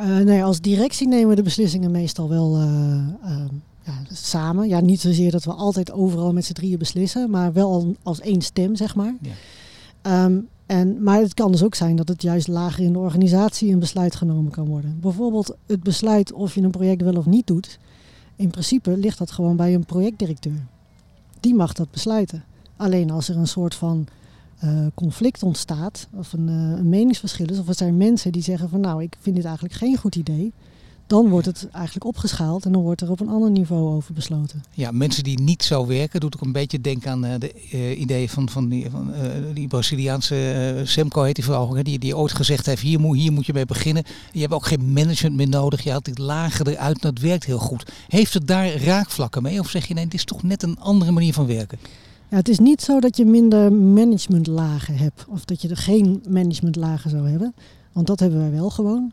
Uh, 0.01 0.17
nee, 0.17 0.43
als 0.43 0.61
directie 0.61 1.07
nemen 1.07 1.29
we 1.29 1.35
de 1.35 1.41
beslissingen 1.41 1.91
meestal 1.91 2.29
wel 2.29 2.61
uh, 2.61 2.65
uh, 3.25 3.45
ja, 3.83 3.93
samen. 4.11 4.67
Ja, 4.67 4.79
niet 4.79 5.01
zozeer 5.01 5.31
dat 5.31 5.43
we 5.43 5.53
altijd 5.53 5.91
overal 5.91 6.33
met 6.33 6.45
z'n 6.45 6.53
drieën 6.53 6.77
beslissen, 6.77 7.29
maar 7.29 7.53
wel 7.53 7.95
als 8.03 8.19
één 8.19 8.41
stem, 8.41 8.75
zeg 8.75 8.95
maar. 8.95 9.15
Ja. 9.21 10.25
Um, 10.25 10.47
en, 10.65 11.03
maar 11.03 11.19
het 11.19 11.33
kan 11.33 11.51
dus 11.51 11.63
ook 11.63 11.75
zijn 11.75 11.95
dat 11.95 12.07
het 12.07 12.21
juist 12.21 12.47
lager 12.47 12.83
in 12.83 12.93
de 12.93 12.99
organisatie 12.99 13.71
een 13.71 13.79
besluit 13.79 14.15
genomen 14.15 14.51
kan 14.51 14.65
worden. 14.65 14.97
Bijvoorbeeld 15.01 15.55
het 15.65 15.83
besluit 15.83 16.33
of 16.33 16.55
je 16.55 16.61
een 16.61 16.71
project 16.71 17.01
wel 17.01 17.15
of 17.15 17.25
niet 17.25 17.47
doet. 17.47 17.79
In 18.35 18.49
principe 18.49 18.97
ligt 18.97 19.17
dat 19.17 19.31
gewoon 19.31 19.55
bij 19.55 19.73
een 19.73 19.85
projectdirecteur. 19.85 20.65
Die 21.39 21.55
mag 21.55 21.73
dat 21.73 21.91
besluiten. 21.91 22.43
Alleen 22.83 23.11
als 23.11 23.29
er 23.29 23.37
een 23.37 23.47
soort 23.47 23.75
van 23.75 24.07
uh, 24.63 24.85
conflict 24.93 25.43
ontstaat, 25.43 26.07
of 26.13 26.33
een, 26.33 26.47
uh, 26.47 26.53
een, 26.53 26.89
meningsverschil 26.89 27.49
is, 27.49 27.59
of 27.59 27.67
er 27.67 27.75
zijn 27.75 27.97
mensen 27.97 28.31
die 28.31 28.41
zeggen 28.41 28.69
van 28.69 28.79
nou, 28.79 29.03
ik 29.03 29.15
vind 29.19 29.35
dit 29.35 29.45
eigenlijk 29.45 29.75
geen 29.75 29.97
goed 29.97 30.15
idee, 30.15 30.53
dan 31.07 31.29
wordt 31.29 31.45
het 31.45 31.67
eigenlijk 31.71 32.05
opgeschaald 32.05 32.65
en 32.65 32.71
dan 32.71 32.81
wordt 32.81 33.01
er 33.01 33.11
op 33.11 33.19
een 33.19 33.29
ander 33.29 33.51
niveau 33.51 33.95
over 33.95 34.13
besloten. 34.13 34.63
Ja, 34.73 34.91
mensen 34.91 35.23
die 35.23 35.41
niet 35.41 35.63
zo 35.63 35.85
werken, 35.85 36.19
doet 36.19 36.35
ook 36.35 36.41
een 36.41 36.51
beetje 36.51 36.81
denken 36.81 37.11
aan 37.11 37.25
uh, 37.25 37.31
de 37.39 37.95
ideeën 37.95 38.29
van, 38.29 38.49
van, 38.49 38.69
die, 38.69 38.89
van 38.89 39.13
die 39.53 39.67
Braziliaanse 39.67 40.81
Semco 40.83 41.23
heet 41.23 41.35
die 41.35 41.43
vrouw, 41.43 41.81
die, 41.81 41.99
die 41.99 42.17
ooit 42.17 42.33
gezegd 42.33 42.65
heeft, 42.65 42.81
hier 42.81 42.99
moet, 42.99 43.17
hier 43.17 43.31
moet 43.31 43.45
je 43.45 43.53
mee 43.53 43.65
beginnen. 43.65 44.03
Je 44.31 44.41
hebt 44.41 44.53
ook 44.53 44.65
geen 44.65 44.93
management 44.93 45.35
meer 45.35 45.49
nodig, 45.49 45.83
je 45.83 45.91
haalt 45.91 46.05
dit 46.05 46.17
lager 46.17 46.67
eruit 46.67 47.01
en 47.01 47.11
dat 47.11 47.19
werkt 47.19 47.45
heel 47.45 47.59
goed. 47.59 47.91
Heeft 48.07 48.33
het 48.33 48.47
daar 48.47 48.75
raakvlakken 48.75 49.41
mee 49.41 49.59
of 49.59 49.69
zeg 49.69 49.85
je 49.85 49.93
nee, 49.93 50.03
het 50.03 50.13
is 50.13 50.25
toch 50.25 50.43
net 50.43 50.63
een 50.63 50.79
andere 50.79 51.11
manier 51.11 51.33
van 51.33 51.45
werken? 51.45 51.79
Het 52.33 52.49
is 52.49 52.59
niet 52.59 52.81
zo 52.81 52.99
dat 52.99 53.17
je 53.17 53.25
minder 53.25 53.73
managementlagen 53.73 54.95
hebt 54.95 55.25
of 55.29 55.45
dat 55.45 55.61
je 55.61 55.69
er 55.69 55.77
geen 55.77 56.23
managementlagen 56.29 57.09
zou 57.09 57.29
hebben. 57.29 57.53
Want 57.91 58.07
dat 58.07 58.19
hebben 58.19 58.39
wij 58.39 58.51
wel 58.51 58.69
gewoon. 58.69 59.11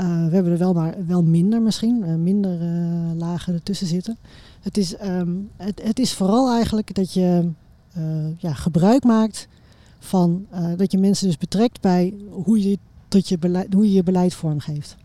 Uh, 0.00 0.06
we 0.06 0.34
hebben 0.34 0.52
er 0.52 0.58
wel, 0.58 0.72
maar 0.72 0.94
wel 1.06 1.22
minder 1.22 1.62
misschien, 1.62 2.02
uh, 2.02 2.14
minder 2.14 2.60
uh, 2.62 3.18
lagen 3.18 3.54
ertussen 3.54 3.86
zitten. 3.86 4.16
Het 4.60 4.76
is, 4.76 5.02
um, 5.02 5.50
het, 5.56 5.82
het, 5.82 5.98
is 5.98 6.12
vooral 6.12 6.50
eigenlijk 6.50 6.94
dat 6.94 7.12
je 7.12 7.50
ja, 8.38 8.52
gebruik 8.52 9.04
maakt 9.04 9.48
van 9.98 10.46
dat 10.76 10.92
je 10.92 10.98
mensen 10.98 11.26
dus 11.26 11.38
betrekt 11.38 11.80
bij 11.80 12.14
hoe 12.30 12.68
je, 12.68 12.78
tot 13.08 13.28
je, 13.28 13.38
beleid, 13.38 13.72
hoe 13.72 13.84
je 13.84 13.92
je 13.92 14.02
beleid 14.02 14.34
vormgeeft. 14.34 14.96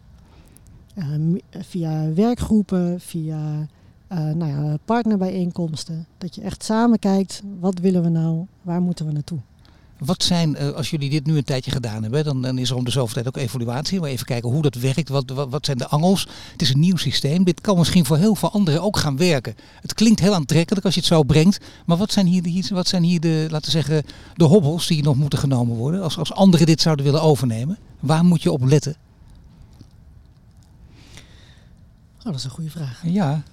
via 1.50 2.14
werkgroepen, 2.14 3.00
via 3.00 3.68
uh, 4.12 4.18
nou 4.18 4.52
ja, 4.52 4.78
partnerbijeenkomsten. 4.86 6.06
Dat 6.18 6.36
je 6.36 6.42
echt 6.42 6.64
samen 6.64 7.00
kijkt, 7.00 7.42
wat 7.60 7.80
willen 7.80 8.04
we 8.04 8.10
nou, 8.10 8.46
waar 8.62 8.82
moeten 8.82 9.06
we 9.06 9.12
naartoe. 9.12 9.40
Wat 9.98 10.24
zijn, 10.24 10.56
uh, 10.62 10.70
als 10.70 10.90
jullie 10.90 11.10
dit 11.10 11.26
nu 11.26 11.38
een 11.38 11.44
tijdje 11.44 11.72
gedaan 11.72 12.02
hebben, 12.02 12.24
dan, 12.24 12.42
dan 12.42 12.58
is 12.58 12.70
er 12.70 12.76
om 12.76 12.84
de 12.84 12.92
zoveel 12.92 13.14
tijd 13.14 13.28
ook 13.28 13.38
evaluatie. 13.38 14.00
Maar 14.00 14.10
even 14.10 14.26
kijken 14.26 14.50
hoe 14.50 14.62
dat 14.62 14.76
werkt, 14.76 15.10
wat, 15.10 15.30
wat, 15.30 15.50
wat, 15.50 15.66
zijn 15.66 15.78
de 15.78 15.88
angels. 15.88 16.28
Het 16.52 16.62
is 16.62 16.74
een 16.74 16.80
nieuw 16.80 16.96
systeem. 16.96 17.44
Dit 17.44 17.62
kan 17.62 17.78
misschien 17.78 18.06
voor 18.06 18.18
heel 18.18 18.36
veel 18.36 18.52
anderen 18.52 18.82
ook 18.82 18.98
gaan 18.98 19.18
werken. 19.18 19.56
Het 19.82 19.94
klinkt 19.94 20.20
heel 20.20 20.34
aantrekkelijk 20.34 20.86
als 20.86 20.94
je 20.94 21.00
het 21.00 21.10
zo 21.10 21.24
brengt. 21.24 21.60
Maar 21.86 21.98
wat 21.98 22.12
zijn 22.12 22.26
hier 22.26 22.42
de, 22.42 22.68
wat 22.74 22.88
zijn 22.88 23.04
hier 23.04 23.20
de 23.20 23.48
laten 23.50 23.72
zeggen, 23.72 24.04
de 24.36 24.44
hobbels 24.44 24.88
die 24.88 25.04
nog 25.04 25.16
moeten 25.16 25.40
genomen 25.40 25.76
worden? 25.76 26.02
Als, 26.02 26.18
als 26.18 26.34
anderen 26.34 26.66
dit 26.66 26.82
zouden 26.82 27.06
willen 27.06 27.22
overnemen, 27.22 27.78
waar 28.00 28.26
moet 28.26 28.42
je 28.42 28.52
op 28.52 28.64
letten? 28.64 28.96
Oh, 32.18 32.24
dat 32.24 32.36
is 32.36 32.44
een 32.44 32.50
goede 32.50 32.70
vraag. 32.70 33.02
Ja, 33.06 33.44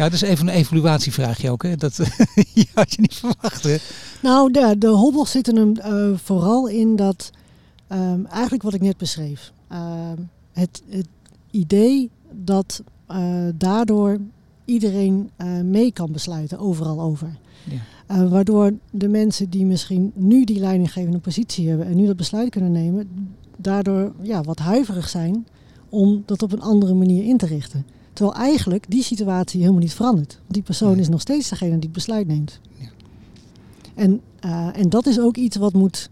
ja, 0.00 0.06
dat 0.08 0.14
is 0.14 0.28
even 0.28 0.48
een 0.48 0.54
evaluatievraagje 0.54 1.50
ook. 1.50 1.62
Hè? 1.62 1.76
Dat 1.76 1.96
had 2.74 2.92
je 2.92 3.00
niet 3.00 3.14
verwacht. 3.14 3.62
Hè? 3.62 3.76
Nou, 4.22 4.52
de, 4.52 4.74
de 4.78 4.88
hobbels 4.88 5.30
zitten 5.30 5.56
hem 5.56 5.74
uh, 5.78 6.18
vooral 6.18 6.68
in 6.68 6.96
dat, 6.96 7.30
um, 7.92 8.26
eigenlijk 8.26 8.62
wat 8.62 8.74
ik 8.74 8.80
net 8.80 8.96
beschreef. 8.96 9.52
Uh, 9.72 9.78
het, 10.52 10.82
het, 10.88 11.06
idee 11.50 12.10
dat 12.32 12.82
uh, 13.10 13.48
daardoor 13.54 14.18
iedereen 14.64 15.30
mee 15.64 15.92
kan 15.92 16.12
besluiten, 16.12 16.58
overal 16.58 17.00
over. 17.00 17.38
Ja. 18.06 18.28
waardoor 18.28 18.72
de 18.90 19.08
mensen 19.08 19.50
die 19.50 19.66
misschien 19.66 20.12
nu 20.14 20.44
die 20.44 20.60
leidinggevende 20.60 21.18
positie 21.18 21.68
hebben 21.68 21.86
en 21.86 21.96
nu 21.96 22.06
dat 22.06 22.16
besluit 22.16 22.50
kunnen 22.50 22.72
nemen, 22.72 23.08
daardoor 23.56 24.12
ja, 24.22 24.42
wat 24.42 24.58
huiverig 24.58 25.08
zijn 25.08 25.46
om 25.88 26.22
dat 26.26 26.42
op 26.42 26.52
een 26.52 26.60
andere 26.60 26.94
manier 26.94 27.24
in 27.24 27.36
te 27.36 27.46
richten. 27.46 27.86
Terwijl 28.20 28.40
eigenlijk 28.40 28.84
die 28.88 29.02
situatie 29.02 29.60
helemaal 29.60 29.80
niet 29.80 29.94
verandert. 29.94 30.40
Die 30.46 30.62
persoon 30.62 30.98
is 30.98 31.08
nog 31.08 31.20
steeds 31.20 31.48
degene 31.48 31.70
die 31.70 31.80
het 31.80 31.92
besluit 31.92 32.26
neemt. 32.26 32.60
Ja. 32.78 32.88
En, 33.94 34.20
uh, 34.44 34.76
en 34.76 34.88
dat 34.88 35.06
is 35.06 35.20
ook 35.20 35.36
iets 35.36 35.56
wat 35.56 35.72
moet, 35.72 36.10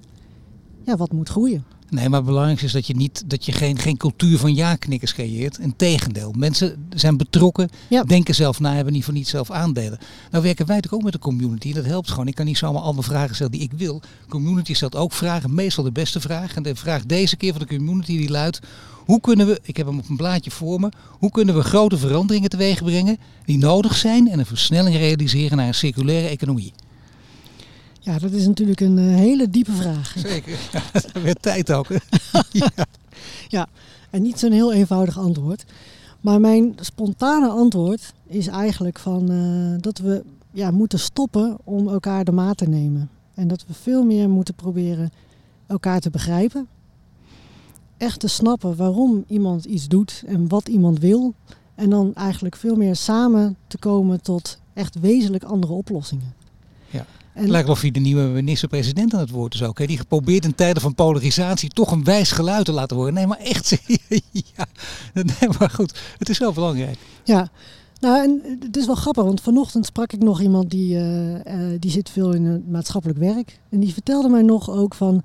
ja, 0.83 0.97
wat 0.97 1.13
moet 1.13 1.29
groeien. 1.29 1.65
Nee, 1.91 2.09
maar 2.09 2.19
het 2.19 2.29
belangrijkste 2.29 2.67
is 2.67 2.73
dat 2.73 2.87
je, 2.87 2.97
niet, 2.97 3.23
dat 3.27 3.45
je 3.45 3.53
geen, 3.53 3.79
geen 3.79 3.97
cultuur 3.97 4.39
van 4.39 4.55
ja-knikkers 4.55 5.15
creëert. 5.15 5.59
Integendeel, 5.59 6.33
mensen 6.37 6.89
zijn 6.95 7.17
betrokken, 7.17 7.69
ja. 7.89 8.03
denken 8.03 8.35
zelf 8.35 8.61
na, 8.61 8.75
hebben 8.75 8.93
niet 8.93 9.05
voor 9.05 9.15
niet 9.15 9.29
zelf 9.29 9.51
aandelen. 9.51 9.99
Nou 10.31 10.43
werken 10.43 10.67
wij 10.67 10.77
natuurlijk 10.77 11.03
ook 11.03 11.13
met 11.13 11.23
de 11.23 11.29
community. 11.29 11.73
Dat 11.73 11.85
helpt 11.85 12.11
gewoon. 12.11 12.27
Ik 12.27 12.35
kan 12.35 12.47
niet 12.47 12.59
zomaar 12.59 12.83
alle 12.83 13.03
vragen 13.03 13.35
stellen 13.35 13.53
die 13.53 13.61
ik 13.61 13.73
wil. 13.73 14.03
Community 14.29 14.75
stelt 14.75 14.97
ook 14.97 15.13
vragen, 15.13 15.55
meestal 15.55 15.85
de 15.85 15.93
beste 15.93 16.21
vraag. 16.21 16.55
En 16.55 16.63
de 16.63 16.77
vraag 16.77 17.07
deze 17.07 17.37
keer 17.37 17.53
van 17.53 17.61
de 17.61 17.77
community 17.77 18.17
die 18.17 18.31
luidt... 18.31 18.61
Hoe 19.09 19.21
kunnen 19.21 19.47
we, 19.47 19.61
ik 19.63 19.77
heb 19.77 19.87
hem 19.87 19.99
op 19.99 20.09
een 20.09 20.17
blaadje 20.17 20.51
voor 20.51 20.81
me, 20.81 20.89
hoe 21.11 21.31
kunnen 21.31 21.55
we 21.55 21.63
grote 21.63 21.99
veranderingen 21.99 22.51
teweeg 22.51 22.85
brengen 22.85 23.19
die 23.45 23.59
nodig 23.59 23.97
zijn 23.97 24.31
en 24.31 24.39
een 24.39 24.47
versnelling 24.47 24.97
realiseren 24.97 25.57
naar 25.57 25.67
een 25.67 25.75
circulaire 25.75 26.29
economie? 26.29 26.73
Ja, 28.09 28.19
dat 28.19 28.33
is 28.33 28.47
natuurlijk 28.47 28.81
een 28.81 28.99
uh, 28.99 29.15
hele 29.15 29.51
diepe 29.51 29.73
vraag. 29.73 30.15
Zeker, 30.19 30.59
ja, 30.73 31.21
weer 31.21 31.35
tijd 31.35 31.73
ook. 31.73 31.87
ja. 32.51 32.71
ja, 33.49 33.69
en 34.11 34.23
niet 34.23 34.39
zo'n 34.39 34.53
heel 34.53 34.73
eenvoudig 34.73 35.19
antwoord. 35.19 35.65
Maar 36.21 36.41
mijn 36.41 36.75
spontane 36.81 37.49
antwoord 37.49 38.13
is 38.27 38.47
eigenlijk 38.47 38.99
van, 38.99 39.33
uh, 39.33 39.75
dat 39.81 39.99
we 39.99 40.25
ja, 40.51 40.71
moeten 40.71 40.99
stoppen 40.99 41.59
om 41.65 41.89
elkaar 41.89 42.25
de 42.25 42.33
maat 42.33 42.57
te 42.57 42.69
nemen. 42.69 43.11
En 43.35 43.49
dat 43.49 43.65
we 43.67 43.75
veel 43.75 44.05
meer 44.05 44.29
moeten 44.29 44.55
proberen 44.55 45.11
elkaar 45.67 46.01
te 46.01 46.11
begrijpen 46.11 46.69
echt 47.99 48.21
te 48.21 48.29
snappen 48.29 48.77
waarom 48.77 49.25
iemand 49.27 49.65
iets 49.65 49.89
doet 49.89 50.23
en 50.27 50.49
wat 50.49 50.69
iemand 50.69 50.99
wil. 50.99 51.35
En 51.75 51.91
dan 51.91 52.15
eigenlijk 52.15 52.57
veel 52.57 52.77
meer 52.77 52.97
samen 52.97 53.57
te 53.67 53.79
komen 53.79 54.23
tot 54.23 54.59
echt 54.73 55.01
wezenlijk 55.01 55.45
andere 55.45 55.73
oplossingen. 55.73 56.38
En 57.39 57.45
het 57.45 57.53
lijkt 57.53 57.67
wel 57.67 57.77
of 57.77 57.83
hij 57.83 57.91
de 57.91 58.01
nieuwe 58.01 58.23
minister-president 58.23 59.15
aan 59.15 59.21
het 59.21 59.31
woord 59.31 59.55
is 59.55 59.63
ook. 59.63 59.79
Hè? 59.79 59.87
Die 59.87 59.99
geprobeerd 59.99 60.45
in 60.45 60.55
tijden 60.55 60.83
van 60.83 60.95
polarisatie 60.95 61.69
toch 61.69 61.91
een 61.91 62.05
wijs 62.05 62.31
geluid 62.31 62.65
te 62.65 62.73
laten 62.73 62.97
horen. 62.97 63.15
Nee, 63.15 63.27
maar 63.27 63.39
echt. 63.39 63.71
ja, 64.57 64.67
nee, 65.13 65.51
maar 65.59 65.71
goed. 65.71 66.01
Het 66.19 66.29
is 66.29 66.39
wel 66.39 66.53
belangrijk. 66.53 66.99
Ja. 67.25 67.49
Nou, 68.01 68.23
en 68.23 68.59
het 68.61 68.77
is 68.77 68.87
wel 68.87 68.95
grappig, 68.95 69.25
want 69.25 69.41
vanochtend 69.41 69.87
sprak 69.87 70.13
ik 70.13 70.23
nog 70.23 70.41
iemand 70.41 70.71
die, 70.71 70.95
uh, 70.95 71.35
uh, 71.35 71.41
die 71.79 71.91
zit 71.91 72.11
veel 72.11 72.33
in 72.33 72.45
het 72.45 72.71
maatschappelijk 72.71 73.19
werk. 73.19 73.61
En 73.69 73.81
die 73.81 73.93
vertelde 73.93 74.29
mij 74.29 74.43
nog 74.43 74.71
ook 74.71 74.95
van, 74.95 75.23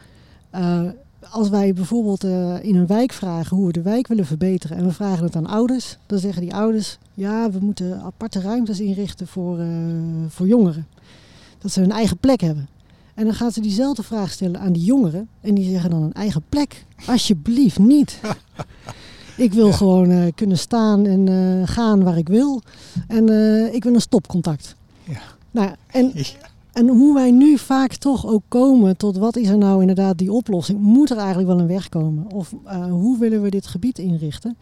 uh, 0.55 0.81
als 1.29 1.49
wij 1.49 1.73
bijvoorbeeld 1.73 2.23
in 2.63 2.75
een 2.75 2.87
wijk 2.87 3.13
vragen 3.13 3.57
hoe 3.57 3.67
we 3.67 3.73
de 3.73 3.81
wijk 3.81 4.07
willen 4.07 4.25
verbeteren 4.25 4.77
en 4.77 4.85
we 4.85 4.93
vragen 4.93 5.23
het 5.23 5.35
aan 5.35 5.47
ouders, 5.47 5.97
dan 6.05 6.19
zeggen 6.19 6.41
die 6.41 6.53
ouders, 6.53 6.97
ja, 7.13 7.51
we 7.51 7.59
moeten 7.61 8.01
aparte 8.01 8.41
ruimtes 8.41 8.79
inrichten 8.79 9.27
voor, 9.27 9.59
voor 10.27 10.47
jongeren. 10.47 10.87
Dat 11.63 11.71
ze 11.71 11.79
hun 11.79 11.91
eigen 11.91 12.17
plek 12.17 12.41
hebben. 12.41 12.67
En 13.13 13.25
dan 13.25 13.33
gaat 13.33 13.53
ze 13.53 13.61
diezelfde 13.61 14.03
vraag 14.03 14.31
stellen 14.31 14.59
aan 14.59 14.73
die 14.73 14.83
jongeren. 14.83 15.27
En 15.41 15.55
die 15.55 15.69
zeggen 15.69 15.89
dan 15.89 16.01
een 16.01 16.13
eigen 16.13 16.43
plek. 16.49 16.85
Alsjeblieft 17.05 17.79
niet. 17.79 18.19
ik 19.37 19.53
wil 19.53 19.71
gewoon 19.71 20.11
uh, 20.11 20.25
kunnen 20.35 20.57
staan 20.57 21.05
en 21.05 21.27
uh, 21.29 21.67
gaan 21.67 22.03
waar 22.03 22.17
ik 22.17 22.27
wil. 22.27 22.61
En 23.07 23.29
uh, 23.29 23.73
ik 23.73 23.83
wil 23.83 23.93
een 23.93 24.01
stopcontact. 24.01 24.75
Ja. 25.03 25.21
Nou, 25.51 25.71
en, 25.87 26.11
ja. 26.13 26.23
en 26.71 26.87
hoe 26.87 27.13
wij 27.13 27.31
nu 27.31 27.57
vaak 27.57 27.95
toch 27.95 28.25
ook 28.27 28.43
komen 28.47 28.97
tot 28.97 29.17
wat 29.17 29.35
is 29.35 29.47
er 29.47 29.57
nou 29.57 29.81
inderdaad 29.81 30.17
die 30.17 30.31
oplossing? 30.31 30.79
Moet 30.79 31.09
er 31.09 31.17
eigenlijk 31.17 31.47
wel 31.47 31.59
een 31.59 31.67
weg 31.67 31.89
komen? 31.89 32.31
Of 32.31 32.53
hoe 32.89 33.17
willen 33.19 33.41
we 33.41 33.49
dit 33.49 33.67
gebied 33.67 33.99
inrichten? 33.99 34.57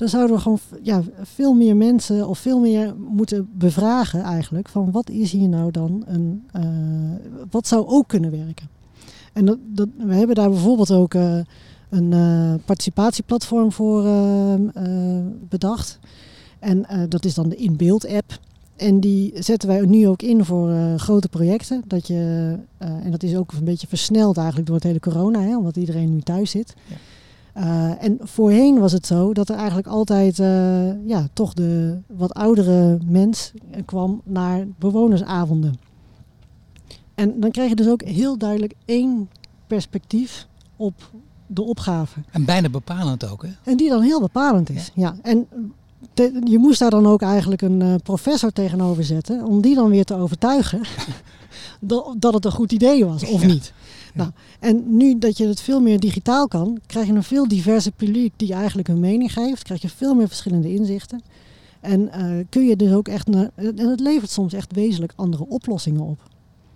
Dan 0.00 0.08
zouden 0.08 0.36
we 0.36 0.42
gewoon 0.42 0.58
ja, 0.82 1.02
veel 1.22 1.54
meer 1.54 1.76
mensen 1.76 2.28
of 2.28 2.38
veel 2.38 2.60
meer 2.60 2.94
moeten 2.96 3.48
bevragen 3.52 4.22
eigenlijk. 4.22 4.68
Van 4.68 4.90
wat 4.90 5.10
is 5.10 5.32
hier 5.32 5.48
nou 5.48 5.70
dan 5.70 6.04
een, 6.06 6.42
wat 7.50 7.66
zou 7.66 7.86
ook 7.86 8.08
kunnen 8.08 8.30
werken? 8.30 8.68
En 9.32 9.44
dat, 9.44 9.58
dat, 9.66 9.88
we 9.96 10.14
hebben 10.14 10.36
daar 10.36 10.50
bijvoorbeeld 10.50 10.90
ook 10.90 11.14
een 11.14 12.12
uh, 12.12 12.54
participatieplatform 12.64 13.72
voor 13.72 14.04
uh, 14.04 14.54
bedacht. 15.48 15.98
En 16.58 16.86
dat 17.08 17.24
is 17.24 17.34
dan 17.34 17.48
de 17.48 17.56
InBeeld 17.56 18.08
app. 18.08 18.38
En 18.76 19.00
die 19.00 19.32
zetten 19.34 19.68
wij 19.68 19.80
nu 19.80 20.08
ook 20.08 20.22
in 20.22 20.44
voor 20.44 20.74
grote 20.96 21.28
projecten. 21.28 21.82
Dat 21.86 22.06
je, 22.06 22.56
en 22.78 23.10
dat 23.10 23.22
is 23.22 23.36
ook 23.36 23.52
een 23.52 23.64
beetje 23.64 23.86
versneld 23.86 24.36
eigenlijk 24.36 24.66
door 24.66 24.76
het 24.76 24.84
hele 24.84 25.00
corona, 25.00 25.40
hè, 25.40 25.56
omdat 25.56 25.76
iedereen 25.76 26.12
nu 26.12 26.20
thuis 26.20 26.50
zit. 26.50 26.74
Ja. 26.86 26.96
En 27.98 28.18
voorheen 28.20 28.78
was 28.78 28.92
het 28.92 29.06
zo 29.06 29.32
dat 29.32 29.48
er 29.48 29.56
eigenlijk 29.56 29.88
altijd 29.88 30.36
ja, 31.06 31.28
toch 31.32 31.54
de 31.54 31.98
wat 32.06 32.34
oudere 32.34 32.98
mens 33.04 33.52
kwam 33.84 34.20
naar 34.24 34.66
bewonersavonden. 34.78 35.74
En 37.14 37.40
dan 37.40 37.50
kreeg 37.50 37.68
je 37.68 37.74
dus 37.74 37.88
ook 37.88 38.02
heel 38.02 38.38
duidelijk 38.38 38.74
één 38.84 39.28
perspectief 39.66 40.46
op 40.76 41.10
de 41.46 41.62
opgave. 41.62 42.20
En 42.30 42.44
bijna 42.44 42.68
bepalend 42.68 43.30
ook, 43.30 43.42
hè? 43.42 43.48
En 43.64 43.76
die 43.76 43.88
dan 43.88 44.02
heel 44.02 44.20
bepalend 44.20 44.70
is, 44.70 44.90
ja. 44.94 45.02
ja. 45.02 45.16
En 45.22 45.48
te, 46.14 46.40
je 46.44 46.58
moest 46.58 46.78
daar 46.78 46.90
dan 46.90 47.06
ook 47.06 47.22
eigenlijk 47.22 47.62
een 47.62 47.80
uh, 47.80 47.94
professor 48.02 48.52
tegenover 48.52 49.04
zetten, 49.04 49.44
om 49.44 49.60
die 49.60 49.74
dan 49.74 49.90
weer 49.90 50.04
te 50.04 50.14
overtuigen 50.14 50.80
dat, 51.80 52.14
dat 52.16 52.34
het 52.34 52.44
een 52.44 52.52
goed 52.52 52.72
idee 52.72 53.04
was, 53.04 53.24
of 53.24 53.40
ja. 53.40 53.46
niet. 53.46 53.72
Nou, 54.14 54.30
en 54.60 54.96
nu 54.96 55.18
dat 55.18 55.36
je 55.36 55.46
het 55.46 55.60
veel 55.60 55.80
meer 55.80 56.00
digitaal 56.00 56.48
kan, 56.48 56.78
krijg 56.86 57.06
je 57.06 57.12
een 57.12 57.22
veel 57.22 57.48
diverse 57.48 57.92
publiek 57.92 58.32
die 58.36 58.54
eigenlijk 58.54 58.88
hun 58.88 59.00
mening 59.00 59.32
geeft, 59.32 59.62
krijg 59.62 59.82
je 59.82 59.88
veel 59.88 60.14
meer 60.14 60.28
verschillende 60.28 60.74
inzichten. 60.74 61.22
En 61.80 62.00
uh, 62.00 62.44
kun 62.48 62.66
je 62.66 62.76
dus 62.76 62.92
ook 62.92 63.08
echt, 63.08 63.26
naar, 63.26 63.50
en 63.54 63.88
het 63.88 64.00
levert 64.00 64.30
soms 64.30 64.52
echt 64.52 64.72
wezenlijk 64.72 65.12
andere 65.16 65.46
oplossingen 65.48 66.00
op. 66.00 66.18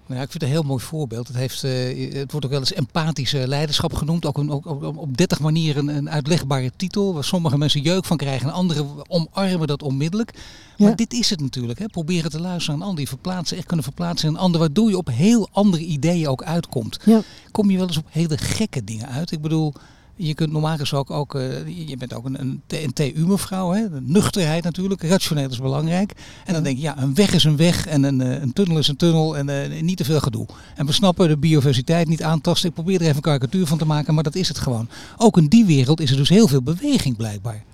Nou 0.06 0.18
ja, 0.18 0.24
ik 0.24 0.30
vind 0.30 0.42
het 0.42 0.42
een 0.42 0.58
heel 0.58 0.68
mooi 0.68 0.82
voorbeeld. 0.82 1.28
Het, 1.28 1.36
heeft, 1.36 1.64
uh, 1.64 2.12
het 2.12 2.30
wordt 2.30 2.46
ook 2.46 2.52
wel 2.52 2.60
eens 2.60 2.72
empathische 2.72 3.48
leiderschap 3.48 3.94
genoemd. 3.94 4.26
Ook, 4.26 4.38
een, 4.38 4.50
ook, 4.50 4.66
ook 4.66 4.98
op 5.00 5.16
30 5.16 5.40
manieren 5.40 5.88
een, 5.88 5.96
een, 5.96 6.10
uitlegbare 6.10 6.72
titel. 6.76 7.14
Waar 7.14 7.24
sommige 7.24 7.58
mensen 7.58 7.80
jeuk 7.80 8.04
van 8.04 8.16
krijgen 8.16 8.48
en 8.48 8.54
anderen 8.54 9.10
omarmen 9.10 9.66
dat 9.66 9.82
onmiddellijk. 9.82 10.32
Maar 10.78 10.88
ja. 10.88 10.94
dit 10.94 11.12
is 11.12 11.30
het 11.30 11.40
natuurlijk. 11.40 11.78
Hè. 11.78 11.86
Proberen 11.86 12.30
te 12.30 12.40
luisteren 12.40 12.66
naar 12.66 12.74
een 12.74 12.82
ander. 12.82 12.96
Die 12.96 13.08
verplaatsen, 13.08 13.56
echt 13.56 13.66
kunnen 13.66 13.84
verplaatsen 13.84 14.28
in 14.28 14.34
een 14.34 14.40
ander. 14.40 14.60
Waardoor 14.60 14.90
je 14.90 14.96
op 14.96 15.08
heel 15.08 15.48
andere 15.52 15.82
ideeën 15.82 16.28
ook 16.28 16.42
uitkomt. 16.42 16.98
Ja. 17.04 17.22
Kom 17.50 17.70
je 17.70 17.78
wel 17.78 17.86
eens 17.86 17.96
op 17.96 18.06
hele 18.10 18.38
gekke 18.38 18.84
dingen 18.84 19.08
uit. 19.08 19.30
Ik 19.30 19.40
bedoel, 19.40 19.72
je 20.16 20.34
kunt 20.34 20.52
normaal 20.52 20.76
gesproken 20.76 21.14
ook, 21.14 21.34
uh, 21.34 21.88
je 21.88 21.96
bent 21.96 22.14
ook 22.14 22.24
een, 22.24 22.40
een, 22.40 22.62
een 22.66 22.92
TU-mevrouw, 22.92 23.70
hè? 23.70 24.00
nuchterheid 24.00 24.64
natuurlijk, 24.64 25.02
rationeel 25.02 25.50
is 25.50 25.58
belangrijk. 25.58 26.12
En 26.44 26.54
dan 26.54 26.62
denk 26.62 26.76
je, 26.76 26.82
ja, 26.82 26.98
een 26.98 27.14
weg 27.14 27.34
is 27.34 27.44
een 27.44 27.56
weg 27.56 27.86
en 27.86 28.02
een, 28.02 28.20
een 28.20 28.52
tunnel 28.52 28.78
is 28.78 28.88
een 28.88 28.96
tunnel 28.96 29.36
en 29.36 29.48
uh, 29.48 29.82
niet 29.82 29.96
te 29.96 30.04
veel 30.04 30.20
gedoe. 30.20 30.46
En 30.74 30.86
we 30.86 30.92
snappen 30.92 31.28
de 31.28 31.36
biodiversiteit 31.36 32.08
niet 32.08 32.22
aantasten. 32.22 32.68
Ik 32.68 32.74
probeer 32.74 32.94
er 32.94 33.02
even 33.02 33.16
een 33.16 33.22
karikatuur 33.22 33.66
van 33.66 33.78
te 33.78 33.86
maken, 33.86 34.14
maar 34.14 34.22
dat 34.22 34.34
is 34.34 34.48
het 34.48 34.58
gewoon. 34.58 34.88
Ook 35.16 35.36
in 35.36 35.46
die 35.46 35.64
wereld 35.64 36.00
is 36.00 36.10
er 36.10 36.16
dus 36.16 36.28
heel 36.28 36.48
veel 36.48 36.62
beweging 36.62 37.16
blijkbaar. 37.16 37.64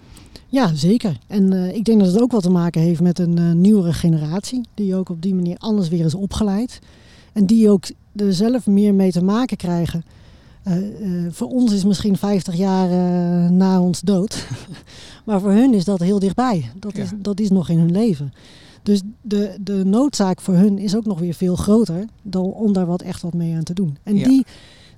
Ja, 0.48 0.74
zeker. 0.74 1.18
En 1.26 1.53
uh, 1.53 1.74
ik 1.74 1.85
denk 1.85 2.00
dat 2.00 2.12
het 2.12 2.22
ook 2.22 2.33
wat 2.33 2.42
te 2.42 2.50
maken 2.50 2.81
heeft 2.81 3.00
met 3.00 3.18
een 3.18 3.61
nieuwere 3.61 3.92
generatie, 3.92 4.61
die 4.74 4.94
ook 4.94 5.09
op 5.09 5.22
die 5.22 5.35
manier 5.35 5.57
anders 5.59 5.88
weer 5.88 6.05
is 6.05 6.14
opgeleid. 6.14 6.79
En 7.33 7.46
die 7.46 7.70
ook 7.70 7.85
er 8.16 8.33
zelf 8.33 8.66
meer 8.66 8.94
mee 8.94 9.12
te 9.12 9.22
maken 9.22 9.57
krijgen. 9.57 10.05
Uh, 10.64 10.76
uh, 10.76 11.26
voor 11.30 11.48
ons 11.48 11.72
is 11.72 11.84
misschien 11.84 12.16
50 12.16 12.54
jaar 12.54 12.90
uh, 12.90 13.50
na 13.50 13.80
ons 13.80 14.00
dood. 14.00 14.46
maar 15.26 15.40
voor 15.40 15.52
hun 15.52 15.74
is 15.74 15.84
dat 15.84 16.00
heel 16.00 16.18
dichtbij. 16.18 16.70
Dat, 16.78 16.96
ja. 16.96 17.02
is, 17.02 17.10
dat 17.16 17.40
is 17.40 17.50
nog 17.50 17.68
in 17.68 17.78
hun 17.78 17.92
leven. 17.92 18.32
Dus 18.82 19.02
de, 19.20 19.56
de 19.60 19.84
noodzaak 19.84 20.40
voor 20.40 20.54
hun 20.54 20.78
is 20.78 20.96
ook 20.96 21.04
nog 21.04 21.18
weer 21.18 21.34
veel 21.34 21.56
groter 21.56 22.04
dan 22.22 22.52
om 22.52 22.72
daar 22.72 22.86
wat 22.86 23.02
echt 23.02 23.22
wat 23.22 23.34
mee 23.34 23.54
aan 23.54 23.62
te 23.62 23.74
doen. 23.74 23.96
En 24.02 24.16
ja. 24.16 24.28
die, 24.28 24.44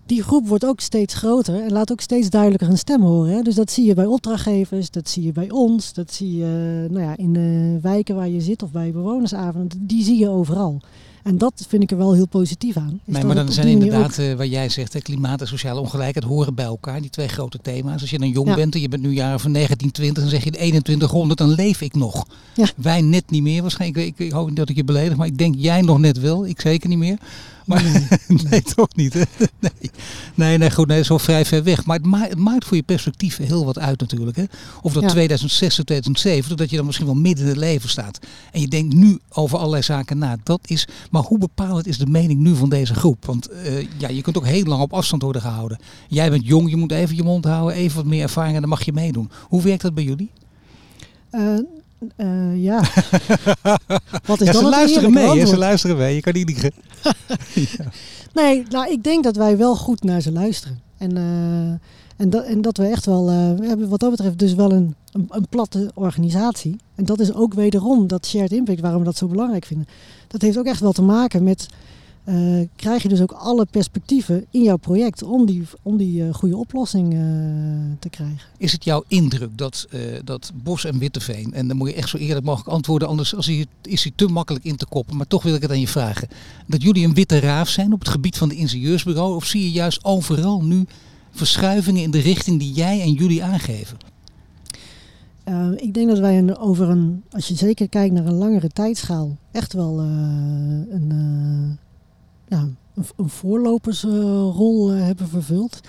die 0.06 0.22
groep 0.22 0.48
wordt 0.48 0.64
ook 0.64 0.80
steeds 0.80 1.14
groter 1.14 1.62
en 1.62 1.72
laat 1.72 1.92
ook 1.92 2.00
steeds 2.00 2.30
duidelijker 2.30 2.68
een 2.68 2.78
stem 2.78 3.02
horen. 3.02 3.34
Hè? 3.34 3.42
Dus 3.42 3.54
dat 3.54 3.70
zie 3.70 3.84
je 3.84 3.94
bij 3.94 4.06
opdrachtgevers, 4.06 4.90
dat 4.90 5.08
zie 5.08 5.22
je 5.22 5.32
bij 5.32 5.50
ons, 5.50 5.92
dat 5.92 6.12
zie 6.12 6.36
je 6.36 6.86
nou 6.90 7.04
ja, 7.04 7.16
in 7.16 7.32
de 7.32 7.78
wijken 7.82 8.14
waar 8.14 8.28
je 8.28 8.40
zit 8.40 8.62
of 8.62 8.70
bij 8.70 8.92
bewonersavonden. 8.92 9.86
Die 9.86 10.04
zie 10.04 10.18
je 10.18 10.28
overal. 10.28 10.80
En 11.22 11.38
dat 11.38 11.64
vind 11.68 11.82
ik 11.82 11.90
er 11.90 11.96
wel 11.96 12.14
heel 12.14 12.26
positief 12.26 12.76
aan. 12.76 13.00
Nee, 13.04 13.24
maar 13.24 13.34
dan 13.34 13.52
zijn 13.52 13.66
inderdaad, 13.66 14.20
ook... 14.20 14.26
uh, 14.26 14.34
wat 14.34 14.50
jij 14.50 14.68
zegt, 14.68 14.92
hè, 14.92 15.00
klimaat 15.00 15.40
en 15.40 15.46
sociale 15.46 15.80
ongelijkheid 15.80 16.26
horen 16.26 16.54
bij 16.54 16.64
elkaar. 16.64 17.00
Die 17.00 17.10
twee 17.10 17.28
grote 17.28 17.58
thema's. 17.62 18.00
Als 18.00 18.10
je 18.10 18.18
dan 18.18 18.28
jong 18.28 18.48
ja. 18.48 18.54
bent 18.54 18.74
en 18.74 18.80
je 18.80 18.88
bent 18.88 19.02
nu 19.02 19.10
jaren 19.12 19.40
van 19.40 19.52
1920, 19.52 20.22
dan 20.22 20.32
zeg 20.32 20.44
je 20.44 20.50
in 20.50 20.82
2100, 20.82 21.38
dan 21.38 21.48
leef 21.48 21.80
ik 21.80 21.94
nog. 21.94 22.26
Ja. 22.54 22.66
Wij 22.76 23.00
net 23.00 23.30
niet 23.30 23.42
meer 23.42 23.62
waarschijnlijk. 23.62 24.06
Ik, 24.06 24.18
ik 24.18 24.32
hoop 24.32 24.46
niet 24.46 24.56
dat 24.56 24.68
ik 24.68 24.76
je 24.76 24.84
beledig, 24.84 25.16
maar 25.16 25.26
ik 25.26 25.38
denk 25.38 25.54
jij 25.58 25.80
nog 25.80 25.98
net 25.98 26.20
wel. 26.20 26.46
Ik 26.46 26.60
zeker 26.60 26.88
niet 26.88 26.98
meer. 26.98 27.18
Maar 27.66 27.82
nee, 27.82 28.06
nee 28.50 28.62
toch 28.62 28.96
niet. 28.96 29.12
Hè? 29.12 29.22
Nee. 29.58 29.90
nee, 30.34 30.58
nee, 30.58 30.70
goed, 30.70 30.86
nee, 30.86 30.96
dat 30.96 31.04
is 31.04 31.08
wel 31.08 31.18
vrij 31.18 31.44
ver 31.44 31.62
weg. 31.62 31.84
Maar 31.84 31.96
het, 31.96 32.06
ma 32.06 32.28
het 32.28 32.38
maakt 32.38 32.64
voor 32.64 32.76
je 32.76 32.82
perspectief 32.82 33.36
heel 33.36 33.64
wat 33.64 33.78
uit 33.78 34.00
natuurlijk. 34.00 34.36
Hè? 34.36 34.44
Of 34.82 34.92
dat 34.92 35.02
ja. 35.02 35.08
2006 35.08 35.78
of 35.78 35.84
2007, 35.84 36.56
dat 36.56 36.70
je 36.70 36.76
dan 36.76 36.84
misschien 36.84 37.06
wel 37.06 37.14
midden 37.14 37.44
in 37.44 37.50
het 37.50 37.58
leven 37.58 37.88
staat. 37.88 38.18
En 38.52 38.60
je 38.60 38.68
denkt 38.68 38.94
nu 38.94 39.18
over 39.28 39.58
allerlei 39.58 39.82
zaken 39.82 40.18
na. 40.18 40.36
Dat 40.42 40.60
is, 40.64 40.88
maar 41.10 41.22
hoe 41.22 41.38
bepalend 41.38 41.86
is 41.86 41.98
de 41.98 42.06
mening 42.06 42.40
nu 42.40 42.54
van 42.54 42.68
deze 42.68 42.94
groep? 42.94 43.24
Want 43.24 43.50
uh, 43.52 43.86
ja, 43.98 44.08
je 44.08 44.22
kunt 44.22 44.36
ook 44.36 44.46
heel 44.46 44.64
lang 44.64 44.82
op 44.82 44.92
afstand 44.92 45.22
worden 45.22 45.42
gehouden. 45.42 45.78
Jij 46.08 46.30
bent 46.30 46.46
jong, 46.46 46.70
je 46.70 46.76
moet 46.76 46.92
even 46.92 47.16
je 47.16 47.22
mond 47.22 47.44
houden, 47.44 47.76
even 47.76 47.96
wat 47.96 48.06
meer 48.06 48.22
ervaring 48.22 48.54
en 48.54 48.60
dan 48.60 48.70
mag 48.70 48.84
je 48.84 48.92
meedoen. 48.92 49.30
Hoe 49.48 49.62
werkt 49.62 49.82
dat 49.82 49.94
bij 49.94 50.04
jullie? 50.04 50.30
Uh, 51.32 51.58
uh, 52.16 52.62
ja. 52.62 52.80
Wat 54.26 54.40
is 54.40 54.46
ja, 54.46 54.52
ze 54.52 54.64
luisteren 54.64 55.12
mee, 55.12 55.38
hè? 55.38 55.46
ze 55.46 55.58
luisteren 55.58 55.96
mee. 55.96 56.14
Je 56.14 56.20
kan 56.20 56.32
niet 56.32 56.46
liegen. 56.46 56.72
ja. 57.78 57.84
Nee, 58.32 58.62
nou, 58.68 58.90
ik 58.90 59.02
denk 59.02 59.24
dat 59.24 59.36
wij 59.36 59.56
wel 59.56 59.76
goed 59.76 60.02
naar 60.04 60.20
ze 60.20 60.32
luisteren. 60.32 60.80
En, 60.98 61.16
uh, 61.16 61.72
en, 62.16 62.30
dat, 62.30 62.44
en 62.44 62.62
dat 62.62 62.76
we 62.76 62.86
echt 62.86 63.06
wel, 63.06 63.30
uh, 63.30 63.58
we 63.58 63.66
hebben 63.66 63.88
wat 63.88 64.00
dat 64.00 64.10
betreft 64.10 64.38
dus 64.38 64.54
wel 64.54 64.72
een, 64.72 64.94
een, 65.12 65.26
een, 65.30 65.48
platte 65.48 65.90
organisatie. 65.94 66.76
En 66.94 67.04
dat 67.04 67.20
is 67.20 67.32
ook 67.32 67.54
wederom 67.54 68.06
dat 68.06 68.26
shared 68.26 68.52
impact, 68.52 68.80
waarom 68.80 68.98
we 68.98 69.06
dat 69.06 69.16
zo 69.16 69.26
belangrijk 69.26 69.64
vinden. 69.64 69.86
Dat 70.28 70.42
heeft 70.42 70.58
ook 70.58 70.66
echt 70.66 70.80
wel 70.80 70.92
te 70.92 71.02
maken 71.02 71.44
met 71.44 71.68
uh, 72.24 72.66
krijg 72.76 73.02
je 73.02 73.08
dus 73.08 73.20
ook 73.20 73.32
alle 73.32 73.66
perspectieven 73.70 74.46
in 74.50 74.62
jouw 74.62 74.76
project 74.76 75.22
om 75.22 75.46
die, 75.46 75.62
om 75.82 75.96
die 75.96 76.22
uh, 76.22 76.34
goede 76.34 76.56
oplossing 76.56 77.12
uh, 77.14 77.20
te 77.98 78.08
krijgen. 78.08 78.48
Is 78.56 78.72
het 78.72 78.84
jouw 78.84 79.04
indruk 79.08 79.58
dat, 79.58 79.88
dat 80.24 80.52
Bos 80.62 80.84
en 80.84 80.98
Witteveen, 80.98 81.54
en 81.54 81.68
dan 81.68 81.76
moet 81.76 81.88
je 81.88 81.94
echt 81.94 82.08
zo 82.08 82.16
eerlijk 82.16 82.46
mogelijk 82.46 82.70
antwoorden, 82.70 83.08
anders 83.08 83.36
als 83.36 83.46
hij, 83.46 83.66
is 83.82 84.02
hij 84.02 84.12
te 84.16 84.26
makkelijk 84.26 84.64
in 84.64 84.76
te 84.76 84.86
koppen, 84.86 85.16
maar 85.16 85.26
toch 85.26 85.42
wil 85.42 85.54
ik 85.54 85.62
het 85.62 85.70
aan 85.70 85.80
je 85.80 85.88
vragen, 85.88 86.28
dat 86.66 86.82
jullie 86.82 87.06
een 87.06 87.14
witte 87.14 87.38
raaf 87.38 87.68
zijn 87.68 87.92
op 87.92 87.98
het 87.98 88.08
gebied 88.08 88.38
van 88.38 88.48
de 88.48 88.56
ingenieursbureau, 88.56 89.34
of 89.34 89.44
zie 89.44 89.62
je 89.62 89.70
juist 89.70 90.04
overal 90.04 90.62
nu 90.64 90.84
verschuivingen 91.30 92.02
in 92.02 92.10
de 92.10 92.20
richting 92.20 92.58
die 92.58 92.72
jij 92.72 93.00
en 93.00 93.12
jullie 93.12 93.44
aangeven? 93.44 93.96
Uh, 95.48 95.68
ik 95.76 95.94
denk 95.94 96.08
dat 96.08 96.18
wij 96.18 96.38
een, 96.38 96.56
over 96.56 96.88
een, 96.88 97.22
als 97.30 97.48
je 97.48 97.54
zeker 97.54 97.88
kijkt 97.88 98.14
naar 98.14 98.26
een 98.26 98.34
langere 98.34 98.68
tijdschaal, 98.68 99.36
echt 99.50 99.72
wel 99.72 100.00
uh, 100.00 100.06
een, 100.90 101.10
uh, 101.12 101.76
ja, 102.52 102.68
een, 102.94 103.28
voorlopersrol 103.28 104.94
uh, 104.94 105.02
hebben 105.02 105.28
vervuld. 105.28 105.80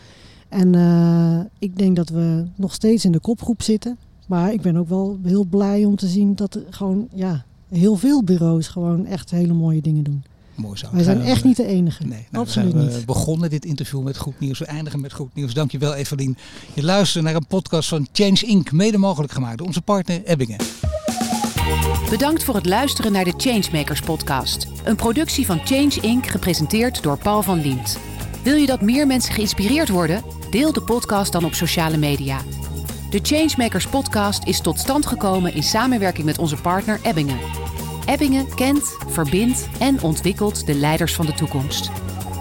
En 0.49 0.73
uh, 0.73 1.39
ik 1.59 1.77
denk 1.77 1.95
dat 1.95 2.09
we 2.09 2.45
nog 2.55 2.73
steeds 2.73 3.05
in 3.05 3.11
de 3.11 3.19
kopgroep 3.19 3.61
zitten. 3.61 3.97
Maar 4.27 4.53
ik 4.53 4.61
ben 4.61 4.77
ook 4.77 4.89
wel 4.89 5.19
heel 5.23 5.43
blij 5.43 5.85
om 5.85 5.95
te 5.95 6.07
zien 6.07 6.35
dat 6.35 6.55
er 6.55 6.63
gewoon 6.69 7.07
ja, 7.13 7.45
heel 7.69 7.95
veel 7.95 8.23
bureaus 8.23 8.67
gewoon 8.67 9.05
echt 9.05 9.31
hele 9.31 9.53
mooie 9.53 9.81
dingen 9.81 10.03
doen. 10.03 10.23
Mooi 10.55 10.77
zo. 10.77 10.87
Wij 10.91 11.03
zijn 11.03 11.21
echt 11.21 11.41
we, 11.41 11.47
niet 11.47 11.57
de 11.57 11.65
enige. 11.65 12.03
Nee, 12.03 12.27
nou, 12.31 12.45
Absoluut 12.45 12.73
we 12.73 12.79
niet. 12.79 12.99
We 12.99 13.05
begonnen 13.05 13.49
dit 13.49 13.65
interview 13.65 14.03
met 14.03 14.17
goed 14.17 14.39
nieuws. 14.39 14.59
We 14.59 14.65
eindigen 14.65 15.01
met 15.01 15.13
goed 15.13 15.35
nieuws. 15.35 15.53
Dankjewel 15.53 15.93
Evelien. 15.93 16.37
Je 16.73 16.83
luistert 16.83 17.23
naar 17.23 17.35
een 17.35 17.47
podcast 17.47 17.89
van 17.89 18.07
Change 18.11 18.45
Inc. 18.45 18.71
Mede 18.71 18.97
mogelijk 18.97 19.33
gemaakt 19.33 19.57
door 19.57 19.67
onze 19.67 19.81
partner 19.81 20.23
Ebbingen. 20.25 20.57
Bedankt 22.09 22.43
voor 22.43 22.55
het 22.55 22.65
luisteren 22.65 23.11
naar 23.11 23.23
de 23.23 23.33
Changemakers 23.37 24.01
podcast. 24.01 24.67
Een 24.83 24.95
productie 24.95 25.45
van 25.45 25.61
Change 25.65 25.97
Inc. 26.01 26.25
gepresenteerd 26.27 27.03
door 27.03 27.17
Paul 27.17 27.41
van 27.41 27.61
Liemt. 27.61 27.99
Wil 28.43 28.55
je 28.55 28.65
dat 28.65 28.81
meer 28.81 29.07
mensen 29.07 29.33
geïnspireerd 29.33 29.89
worden? 29.89 30.23
Deel 30.49 30.73
de 30.73 30.81
podcast 30.81 31.31
dan 31.31 31.45
op 31.45 31.53
sociale 31.53 31.97
media. 31.97 32.37
De 33.09 33.19
Changemakers 33.21 33.87
podcast 33.87 34.47
is 34.47 34.61
tot 34.61 34.79
stand 34.79 35.05
gekomen 35.05 35.53
in 35.53 35.63
samenwerking 35.63 36.25
met 36.25 36.37
onze 36.37 36.55
partner 36.55 36.99
Ebbingen. 37.03 37.39
Ebbingen 38.05 38.55
kent, 38.55 38.97
verbindt 39.07 39.67
en 39.79 40.01
ontwikkelt 40.01 40.65
de 40.65 40.73
leiders 40.73 41.13
van 41.13 41.25
de 41.25 41.33
toekomst. 41.33 41.91